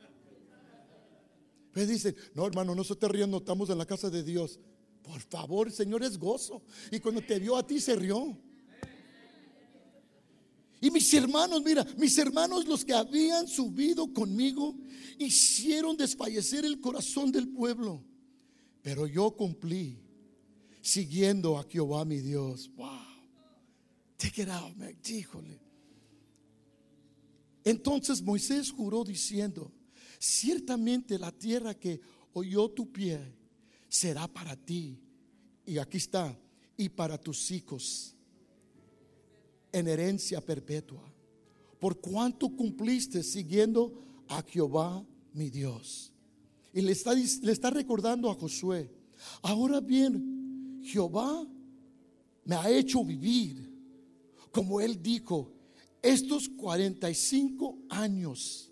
Pues 1.73 1.89
dice, 1.89 2.15
no 2.35 2.47
hermano, 2.47 2.75
no 2.75 2.85
se 2.85 2.97
te 2.97 3.09
riendo, 3.09 3.39
estamos 3.39 3.71
en 3.71 3.79
la 3.79 3.87
casa 3.87 4.11
de 4.11 4.23
Dios. 4.23 4.61
Por 5.03 5.21
favor, 5.21 5.71
Señor 5.71 6.03
es 6.03 6.19
gozo. 6.19 6.63
Y 6.91 7.01
cuando 7.01 7.23
te 7.23 7.39
vio 7.39 7.57
a 7.57 7.67
ti 7.67 7.81
se 7.81 7.97
rió. 7.97 8.39
Y 10.81 10.91
mis 10.91 11.15
hermanos, 11.15 11.63
mira, 11.65 11.87
mis 11.97 12.19
hermanos 12.19 12.67
los 12.67 12.85
que 12.85 12.93
habían 12.93 13.47
subido 13.47 14.13
conmigo 14.13 14.77
hicieron 15.19 15.97
desfallecer 15.97 16.65
el 16.65 16.81
corazón 16.81 17.31
del 17.31 17.49
pueblo. 17.49 18.05
Pero 18.83 19.07
yo 19.07 19.31
cumplí 19.31 19.99
siguiendo 20.81 21.57
a 21.57 21.65
Jehová 21.65 22.05
mi 22.05 22.19
Dios. 22.19 22.71
Wow. 22.75 22.89
Take 24.17 24.43
it 24.43 24.49
out, 24.49 24.77
man. 24.77 24.97
Díjole. 25.03 25.61
Entonces 27.65 28.21
Moisés 28.21 28.71
juró 28.73 29.05
diciendo, 29.05 29.73
ciertamente 30.23 31.19
la 31.19 31.33
tierra 31.33 31.75
que 31.75 32.01
oyó 32.35 32.71
tu 32.71 32.93
pie 32.93 33.21
será 33.89 34.29
para 34.29 34.55
ti. 34.57 34.97
Y 35.67 35.79
aquí 35.79 35.97
está, 35.97 36.39
y 36.77 36.89
para 36.89 37.19
tus 37.19 37.51
hijos 37.51 38.15
en 39.73 39.89
herencia 39.89 40.41
perpetua. 40.41 41.03
Por 41.81 42.01
cuanto 42.01 42.55
cumpliste 42.55 43.23
siguiendo 43.25 44.25
a 44.29 44.43
Jehová 44.43 45.05
mi 45.33 45.51
Dios. 45.51 46.13
Y 46.73 46.83
le 46.83 46.93
está, 46.93 47.15
le 47.15 47.53
está 47.53 47.71
recordando 47.71 48.31
a 48.31 48.35
Josué, 48.35 48.91
ahora 49.43 49.81
bien, 49.81 50.81
Jehová 50.85 51.47
me 52.45 52.55
ha 52.55 52.71
hecho 52.71 53.05
vivir, 53.05 53.71
como 54.53 54.81
él 54.81 55.03
dijo, 55.03 55.53
estos 56.01 56.49
45 56.49 57.79
años 57.89 58.72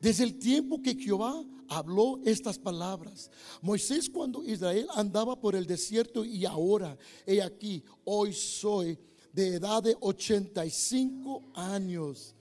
desde 0.00 0.24
el 0.24 0.38
tiempo 0.38 0.80
que 0.82 0.94
Jehová 0.94 1.44
habló 1.68 2.20
estas 2.24 2.58
palabras. 2.58 3.30
Moisés 3.62 4.08
cuando 4.08 4.44
Israel 4.44 4.86
andaba 4.94 5.40
por 5.40 5.54
el 5.54 5.66
desierto 5.66 6.24
y 6.24 6.44
ahora, 6.44 6.96
he 7.26 7.42
aquí, 7.42 7.82
hoy 8.04 8.32
soy 8.32 8.98
de 9.32 9.54
edad 9.54 9.82
de 9.82 9.96
85 10.00 11.42
años. 11.54 12.34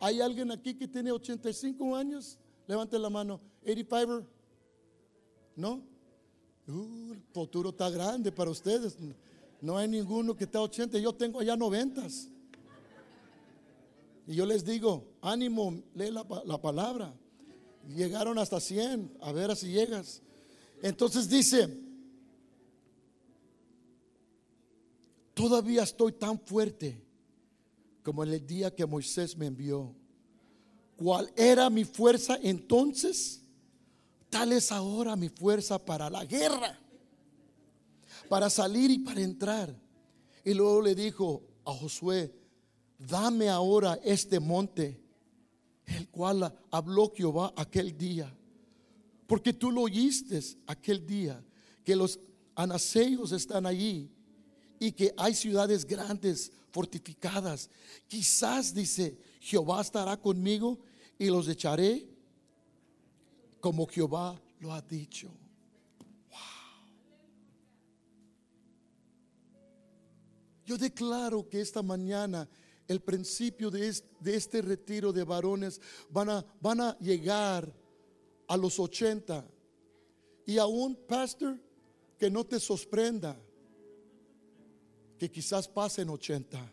¿Hay 0.00 0.20
alguien 0.20 0.50
aquí 0.50 0.74
que 0.74 0.88
tiene 0.88 1.12
85 1.12 1.94
años? 1.94 2.38
Levante 2.66 2.98
la 2.98 3.08
mano. 3.08 3.40
85? 3.62 4.26
¿No? 5.54 5.82
Uh, 6.66 7.12
el 7.12 7.22
futuro 7.32 7.70
está 7.70 7.90
grande 7.90 8.32
para 8.32 8.50
ustedes. 8.50 8.96
No 9.60 9.78
hay 9.78 9.86
ninguno 9.86 10.34
que 10.34 10.44
está 10.44 10.60
80. 10.60 10.98
Yo 10.98 11.12
tengo 11.12 11.38
allá 11.38 11.56
90. 11.56 12.08
Y 14.26 14.34
yo 14.34 14.46
les 14.46 14.64
digo, 14.64 15.04
ánimo, 15.20 15.82
lee 15.94 16.10
la, 16.10 16.60
palabra. 16.60 17.14
Llegaron 17.88 18.38
hasta 18.38 18.60
100, 18.60 19.18
a 19.20 19.32
ver 19.32 19.54
si 19.56 19.68
llegas. 19.68 20.22
Entonces 20.82 21.28
dice, 21.28 21.68
todavía 25.34 25.82
estoy 25.82 26.12
tan 26.12 26.38
fuerte 26.38 27.02
como 28.02 28.22
en 28.22 28.30
el 28.30 28.46
día 28.46 28.74
que 28.74 28.86
Moisés 28.86 29.36
me 29.36 29.46
envió. 29.46 29.94
¿Cuál 30.96 31.32
era 31.36 31.68
mi 31.68 31.84
fuerza 31.84 32.38
entonces? 32.42 33.42
Tal 34.30 34.52
es 34.52 34.70
ahora 34.70 35.16
mi 35.16 35.28
fuerza 35.28 35.84
para 35.84 36.08
la 36.08 36.24
guerra, 36.24 36.78
para 38.28 38.48
salir 38.48 38.90
y 38.90 38.98
para 38.98 39.20
entrar. 39.20 39.74
Y 40.44 40.54
luego 40.54 40.80
le 40.80 40.94
dijo 40.94 41.42
a 41.64 41.72
Josué, 41.72 42.32
dame 43.08 43.48
ahora 43.48 43.98
este 44.04 44.40
monte, 44.40 45.00
el 45.86 46.08
cual 46.08 46.52
habló 46.70 47.12
Jehová 47.14 47.52
aquel 47.56 47.96
día. 47.96 48.32
Porque 49.26 49.52
tú 49.52 49.70
lo 49.70 49.82
oíste 49.82 50.40
aquel 50.66 51.06
día, 51.06 51.42
que 51.84 51.96
los 51.96 52.18
anaseos 52.54 53.32
están 53.32 53.66
allí 53.66 54.10
y 54.78 54.92
que 54.92 55.14
hay 55.16 55.34
ciudades 55.34 55.84
grandes, 55.84 56.52
fortificadas. 56.70 57.70
Quizás, 58.08 58.74
dice, 58.74 59.16
Jehová 59.40 59.80
estará 59.80 60.16
conmigo 60.16 60.78
y 61.18 61.26
los 61.26 61.48
echaré 61.48 62.08
como 63.60 63.86
Jehová 63.86 64.40
lo 64.58 64.72
ha 64.72 64.82
dicho. 64.82 65.30
Yo 70.64 70.78
declaro 70.78 71.48
que 71.48 71.60
esta 71.60 71.82
mañana 71.82 72.48
el 72.92 73.00
principio 73.00 73.70
de 73.70 73.88
este, 73.88 74.62
retiro 74.62 75.12
de 75.12 75.24
varones 75.24 75.80
van 76.10 76.30
a, 76.80 76.98
llegar 77.00 77.72
a 78.46 78.56
los 78.56 78.78
80. 78.78 79.44
Y 80.46 80.58
aún, 80.58 80.94
pastor, 80.94 81.58
que 82.18 82.30
no 82.30 82.44
te 82.44 82.60
sorprenda 82.60 83.36
que 85.18 85.30
quizás 85.30 85.66
pasen 85.66 86.10
80 86.10 86.72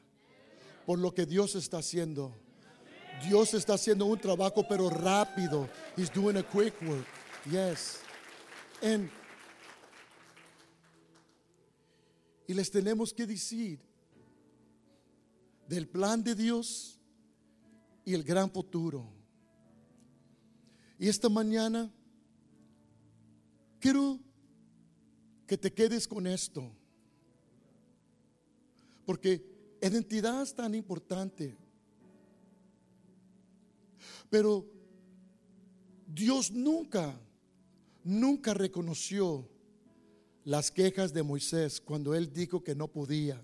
por 0.85 0.99
lo 0.99 1.13
que 1.13 1.25
Dios 1.25 1.55
está 1.55 1.77
haciendo. 1.77 2.35
Dios 3.27 3.53
está 3.53 3.73
haciendo 3.73 4.05
un 4.05 4.19
trabajo 4.19 4.65
pero 4.67 4.89
rápido. 4.89 5.69
He's 5.95 6.11
doing 6.13 6.37
a 6.37 6.43
quick 6.43 6.73
work. 6.81 7.05
Yes. 7.49 7.99
And, 8.81 9.09
y 12.47 12.53
les 12.53 12.71
tenemos 12.71 13.13
que 13.13 13.25
decir 13.27 13.88
del 15.69 15.87
plan 15.87 16.23
de 16.23 16.33
Dios 16.33 16.99
y 18.03 18.15
el 18.15 18.23
gran 18.23 18.49
futuro. 18.49 19.07
Y 20.97 21.07
esta 21.07 21.29
mañana 21.29 21.93
quiero 23.79 24.19
que 25.45 25.59
te 25.59 25.71
quedes 25.71 26.07
con 26.07 26.25
esto. 26.25 26.71
Porque 29.05 29.77
identidad 29.79 30.41
es 30.41 30.55
tan 30.55 30.73
importante. 30.73 31.55
Pero 34.31 34.65
Dios 36.07 36.51
nunca, 36.51 37.15
nunca 38.03 38.55
reconoció 38.55 39.47
las 40.43 40.71
quejas 40.71 41.13
de 41.13 41.21
Moisés 41.21 41.79
cuando 41.79 42.15
él 42.15 42.33
dijo 42.33 42.63
que 42.63 42.73
no 42.73 42.87
podía. 42.87 43.39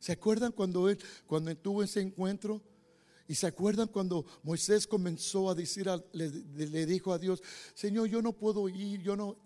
¿Se 0.00 0.12
acuerdan 0.12 0.50
cuando 0.50 0.88
él, 0.88 0.98
cuando 1.26 1.54
tuvo 1.56 1.82
ese 1.82 2.00
encuentro? 2.00 2.62
Y 3.28 3.36
se 3.36 3.46
acuerdan 3.46 3.86
cuando 3.86 4.24
Moisés 4.42 4.88
comenzó 4.88 5.48
a 5.50 5.54
decir, 5.54 5.88
le, 6.12 6.86
dijo 6.86 7.12
a 7.12 7.18
Dios, 7.18 7.40
Señor, 7.74 8.08
yo 8.08 8.20
no 8.20 8.32
puedo 8.32 8.68
ir, 8.68 9.00
yo 9.02 9.14
no, 9.14 9.36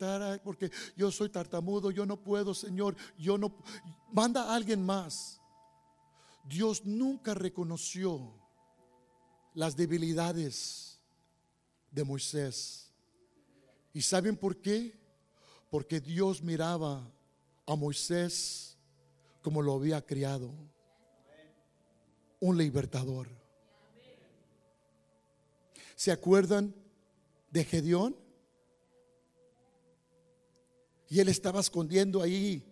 porque 0.43 0.71
yo 0.97 1.11
soy 1.11 1.29
tartamudo, 1.29 1.91
yo 1.91 2.07
no 2.07 2.17
puedo, 2.19 2.55
Señor, 2.55 2.97
yo 3.19 3.37
no, 3.37 3.55
manda 4.11 4.45
a 4.45 4.55
alguien 4.55 4.83
más. 4.83 5.39
Dios 6.49 6.87
nunca 6.87 7.35
reconoció 7.35 8.33
las 9.53 9.77
debilidades 9.77 10.99
de 11.91 12.05
Moisés. 12.05 12.91
¿Y 13.93 14.01
saben 14.01 14.37
por 14.37 14.63
qué? 14.63 14.99
Porque 15.69 16.01
Dios 16.01 16.43
miraba 16.43 17.13
a 17.67 17.77
Moisés 17.77 18.74
como 19.45 19.61
lo 19.61 19.75
había 19.75 20.01
criado. 20.01 20.51
Un 22.41 22.57
libertador. 22.57 23.29
¿Se 25.95 26.11
acuerdan 26.11 26.75
de 27.51 27.63
Gedeón? 27.63 28.17
Y 31.11 31.21
él 31.21 31.29
estaba 31.29 31.61
escondiendo 31.61 32.23
ahí 32.23 32.65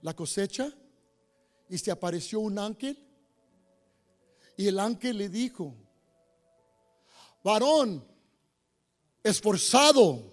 la 0.00 0.14
cosecha 0.14 0.72
y 1.68 1.76
se 1.78 1.90
apareció 1.90 2.38
un 2.38 2.60
ángel. 2.60 2.96
Y 4.56 4.68
el 4.68 4.78
ángel 4.78 5.18
le 5.18 5.28
dijo, 5.28 5.74
varón 7.42 8.06
esforzado 9.24 10.32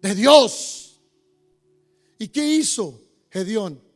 de 0.00 0.14
Dios. 0.14 1.02
¿Y 2.18 2.28
qué 2.28 2.46
hizo 2.46 2.98
Gedeón? 3.28 3.89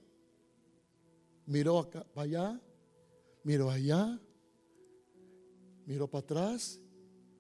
Miró 1.47 1.79
acá, 1.79 2.05
para 2.15 2.25
allá, 2.25 2.61
miró 3.43 3.71
allá, 3.71 4.19
miró 5.87 6.09
para 6.09 6.25
atrás 6.25 6.81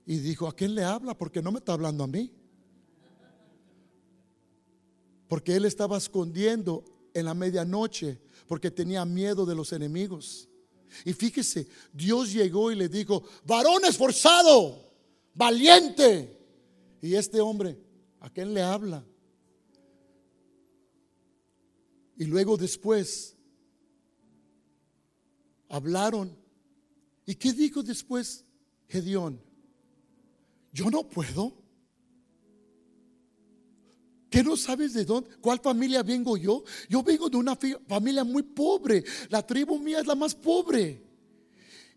y 0.07 0.19
dijo, 0.19 0.47
¿a 0.47 0.55
quién 0.55 0.75
le 0.75 0.85
habla? 0.85 1.17
Porque 1.17 1.40
no 1.40 1.51
me 1.51 1.59
está 1.59 1.73
hablando 1.73 2.05
a 2.05 2.07
mí. 2.07 2.31
Porque 5.29 5.57
él 5.57 5.64
estaba 5.64 5.97
escondiendo 5.97 6.85
en 7.14 7.25
la 7.25 7.35
medianoche 7.35 8.21
porque 8.47 8.71
tenía 8.71 9.05
miedo 9.05 9.47
de 9.47 9.55
los 9.55 9.73
enemigos. 9.73 10.49
Y 11.05 11.12
fíjese, 11.12 11.67
Dios 11.93 12.33
llegó 12.33 12.71
y 12.71 12.77
le 12.77 12.88
dijo, 12.88 13.25
varón 13.45 13.85
esforzado, 13.85 14.93
valiente. 15.35 16.38
Y 17.01 17.14
este 17.14 17.40
hombre, 17.40 17.79
¿a 18.21 18.31
quién 18.31 18.53
le 18.53 18.62
habla? 18.62 19.05
Y 22.17 22.25
luego 22.25 22.57
después 22.57 23.34
hablaron. 25.75 26.37
¿Y 27.27 27.35
qué 27.35 27.53
dijo 27.53 27.83
después 27.83 28.45
Gedeón? 28.89 29.41
Yo 30.73 30.89
no 30.89 31.03
puedo. 31.09 31.53
¿Qué 34.31 34.43
no 34.45 34.57
sabes 34.57 34.95
de 34.95 35.05
dónde? 35.05 35.31
¿Cuál 35.41 35.59
familia 35.59 36.03
vengo 36.03 36.37
yo? 36.37 36.63
Yo 36.89 37.03
vengo 37.03 37.29
de 37.29 37.37
una 37.39 37.57
familia 37.89 38.23
muy 38.23 38.43
pobre. 38.43 39.05
La 39.31 39.45
tribu 39.45 39.79
mía 39.79 40.01
es 40.01 40.07
la 40.07 40.15
más 40.15 40.35
pobre. 40.35 41.03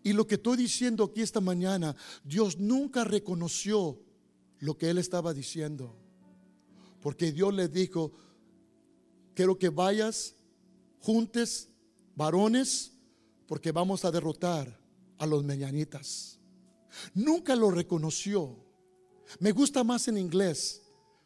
Y 0.04 0.13
lo 0.13 0.26
que 0.26 0.36
estoy 0.36 0.58
diciendo 0.58 1.04
aquí 1.04 1.22
esta 1.22 1.42
mañana, 1.42 1.96
Dios 2.24 2.58
nunca 2.58 3.04
reconoció 3.04 4.00
lo 4.60 4.76
que 4.78 4.90
él 4.90 4.98
estaba 4.98 5.34
diciendo. 5.34 5.96
Porque 7.02 7.32
Dios 7.32 7.54
le 7.54 7.68
dijo, 7.68 8.12
quiero 9.36 9.58
que 9.58 9.70
vayas, 9.70 10.36
juntes 11.00 11.70
varones 12.16 12.96
porque 13.47 13.71
vamos 13.71 14.05
a 14.05 14.12
derrotar 14.12 14.79
a 15.17 15.25
los 15.25 15.43
meñanitas. 15.43 16.39
Nunca 17.13 17.55
lo 17.55 17.71
reconoció. 17.71 18.55
Me 19.39 19.51
gusta 19.51 19.83
más 19.83 20.07
en 20.07 20.17
inglés 20.17 20.81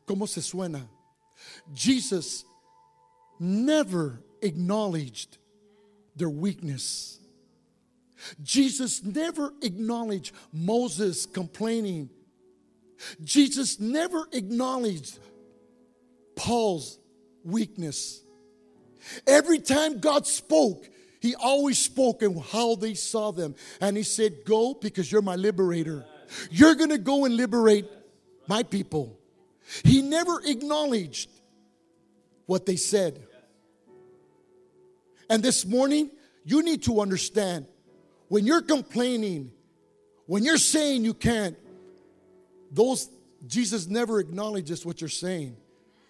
cómo 0.06 0.28
se 0.28 0.42
suena. 0.42 0.90
Jesus 1.74 2.46
never 3.40 4.24
acknowledged 4.42 5.38
their 6.16 6.30
weakness. 6.30 7.20
Jesus 8.44 9.04
never 9.04 9.54
acknowledged 9.62 10.34
Moses 10.52 11.26
complaining. 11.26 12.10
Jesus 13.24 13.80
never 13.80 14.28
acknowledged 14.32 15.18
Paul's 16.36 17.00
weakness. 17.44 18.24
Every 19.26 19.60
time 19.60 20.00
God 20.00 20.28
spoke, 20.28 20.88
he 21.22 21.36
always 21.36 21.78
spoke 21.78 22.24
and 22.24 22.42
how 22.42 22.74
they 22.76 22.96
saw 22.96 23.32
them. 23.32 23.56
And 23.80 23.96
he 23.96 24.02
said, 24.02 24.44
Go 24.44 24.74
because 24.74 25.12
you're 25.12 25.22
my 25.22 25.36
liberator. 25.36 26.04
You're 26.50 26.74
going 26.76 26.90
to 26.90 26.98
go 26.98 27.26
and 27.26 27.38
liberate 27.38 27.86
my 28.48 28.64
people. 28.64 29.20
He 29.84 30.02
never 30.02 30.42
acknowledged 30.44 31.30
what 32.48 32.66
they 32.66 32.76
said. 32.76 33.22
And 35.30 35.44
this 35.44 35.64
morning, 35.64 36.10
you 36.44 36.64
need 36.64 36.84
to 36.84 37.00
understand 37.02 37.68
when 38.28 38.48
you're 38.48 38.64
complaining, 38.64 39.52
when 40.26 40.44
you're 40.44 40.58
saying 40.58 41.06
you 41.06 41.14
can't, 41.14 41.56
those 42.72 43.10
Jesus 43.46 43.88
never 43.88 44.20
acknowledges 44.20 44.86
what 44.86 45.02
you're 45.02 45.10
saying. 45.10 45.56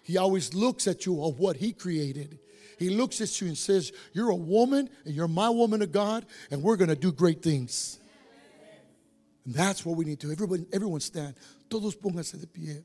He 0.02 0.16
always 0.16 0.54
looks 0.54 0.86
at 0.86 1.04
you 1.04 1.22
of 1.22 1.38
what 1.38 1.56
he 1.56 1.72
created. 1.72 2.38
He 2.82 2.90
looks 2.90 3.20
at 3.20 3.40
you 3.40 3.46
and 3.46 3.56
says, 3.56 3.92
You're 4.12 4.30
a 4.30 4.36
woman 4.36 4.90
and 5.04 5.14
you're 5.14 5.28
my 5.28 5.48
woman 5.48 5.82
of 5.82 5.92
God, 5.92 6.26
and 6.50 6.62
we're 6.62 6.76
going 6.76 6.90
to 6.90 6.96
do 6.96 7.12
great 7.12 7.42
things. 7.42 8.00
And 9.44 9.54
that's 9.54 9.84
what 9.86 9.96
we 9.96 10.04
need 10.04 10.20
to. 10.20 10.32
Everyone, 10.32 10.66
everyone 10.72 11.00
stand. 11.00 11.34
Todos 11.68 11.94
pónganse 11.96 12.40
de 12.40 12.46
pie. 12.46 12.84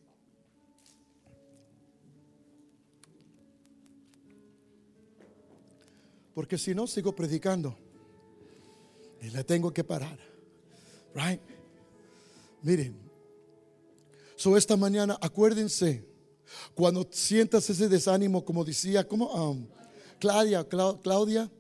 porque 6.38 6.60
si 6.60 6.76
no 6.76 6.86
sigo 6.86 7.16
predicando 7.16 7.76
y 9.20 9.32
le 9.32 9.44
tengo 9.44 9.74
que 9.74 9.84
parar. 9.84 10.20
Right? 11.16 11.42
Miren, 12.62 12.96
so 14.36 14.56
esta 14.56 14.78
mañana 14.78 15.18
acuérdense 15.20 16.06
cuando 16.76 17.08
sientas 17.10 17.68
ese 17.72 17.90
desánimo, 17.90 18.46
como 18.46 18.64
decía, 18.64 19.08
como 19.08 19.26
um, 19.34 19.68
Claudia, 20.20 20.68
Claudia, 20.68 21.52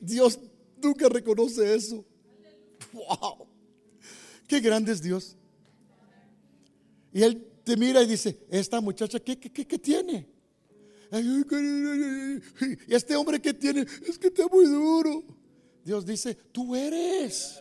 Dios 0.00 0.38
nunca 0.82 1.08
reconoce 1.08 1.74
eso. 1.74 2.04
Wow, 2.92 3.46
qué 4.46 4.60
grande 4.60 4.92
es 4.92 5.02
Dios. 5.02 5.36
Y 7.12 7.22
Él 7.22 7.46
te 7.64 7.76
mira 7.76 8.02
y 8.02 8.06
dice, 8.06 8.38
esta 8.50 8.80
muchacha, 8.80 9.20
¿qué, 9.20 9.38
qué, 9.38 9.50
qué, 9.50 9.78
tiene? 9.78 10.28
Y 12.86 12.94
este 12.94 13.16
hombre 13.16 13.40
que 13.40 13.52
tiene 13.52 13.86
es 14.06 14.18
que 14.18 14.28
está 14.28 14.46
muy 14.46 14.66
duro. 14.66 15.24
Dios 15.84 16.06
dice, 16.06 16.34
tú 16.34 16.74
eres. 16.74 17.60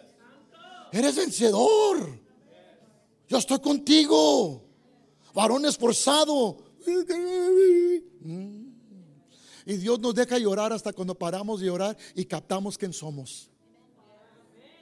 Eres 0.91 1.15
vencedor. 1.15 2.19
Yo 3.27 3.37
estoy 3.37 3.59
contigo. 3.59 4.63
Varón 5.33 5.65
esforzado. 5.65 6.57
Y 9.69 9.77
Dios 9.77 9.99
nos 9.99 10.15
deja 10.15 10.39
llorar 10.39 10.73
hasta 10.73 10.91
cuando 10.91 11.13
paramos 11.13 11.59
de 11.59 11.67
llorar 11.67 11.95
y 12.15 12.25
captamos 12.25 12.75
quién 12.75 12.91
somos. 12.91 13.51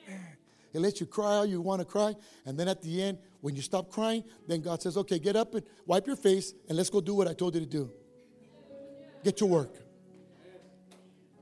Eh, 0.07 0.37
he 0.71 0.79
lets 0.79 1.01
you 1.01 1.05
cry 1.05 1.39
all 1.39 1.45
you 1.45 1.59
want 1.59 1.81
to 1.81 1.85
cry. 1.85 2.15
And 2.45 2.57
then 2.57 2.69
at 2.69 2.81
the 2.81 3.03
end, 3.03 3.17
when 3.41 3.53
you 3.53 3.61
stop 3.61 3.91
crying, 3.91 4.23
then 4.47 4.61
God 4.61 4.81
says, 4.81 4.95
okay, 4.95 5.19
get 5.19 5.35
up 5.35 5.53
and 5.55 5.65
wipe 5.85 6.07
your 6.07 6.15
face 6.15 6.53
and 6.69 6.77
let's 6.77 6.89
go 6.89 7.01
do 7.01 7.15
what 7.15 7.27
I 7.27 7.33
told 7.33 7.55
you 7.55 7.59
to 7.59 7.67
do. 7.67 7.91
Get 9.25 9.35
to 9.37 9.45
work. 9.45 9.75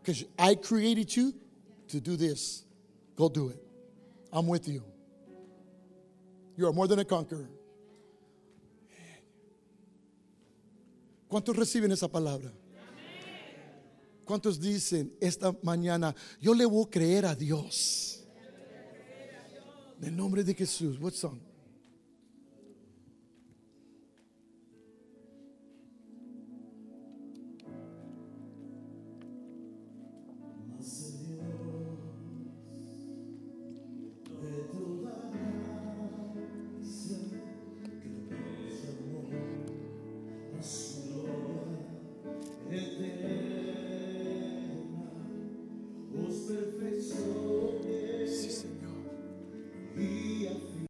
Because 0.01 0.25
I 0.39 0.55
created 0.55 1.15
you 1.15 1.31
to 1.89 2.01
do 2.01 2.15
this. 2.15 2.65
Go 3.15 3.29
do 3.29 3.49
it. 3.49 3.63
I'm 4.33 4.47
with 4.47 4.67
you. 4.67 4.83
You 6.57 6.65
are 6.65 6.73
more 6.73 6.87
than 6.87 6.97
a 6.97 7.05
conqueror. 7.05 7.47
¿Cuántos 11.29 11.55
reciben 11.55 11.91
esa 11.91 12.07
palabra? 12.07 12.51
¿Cuántos 14.25 14.59
dicen 14.59 15.15
esta 15.19 15.55
mañana, 15.61 16.15
yo 16.41 16.53
le 16.53 16.65
voy 16.65 16.85
a 16.85 16.89
creer 16.89 17.25
a 17.27 17.35
Dios? 17.35 18.25
En 20.01 20.05
el 20.09 20.15
nombre 20.15 20.43
de 20.43 20.53
Jesús. 20.53 20.99
What 20.99 21.13
song? 21.13 21.39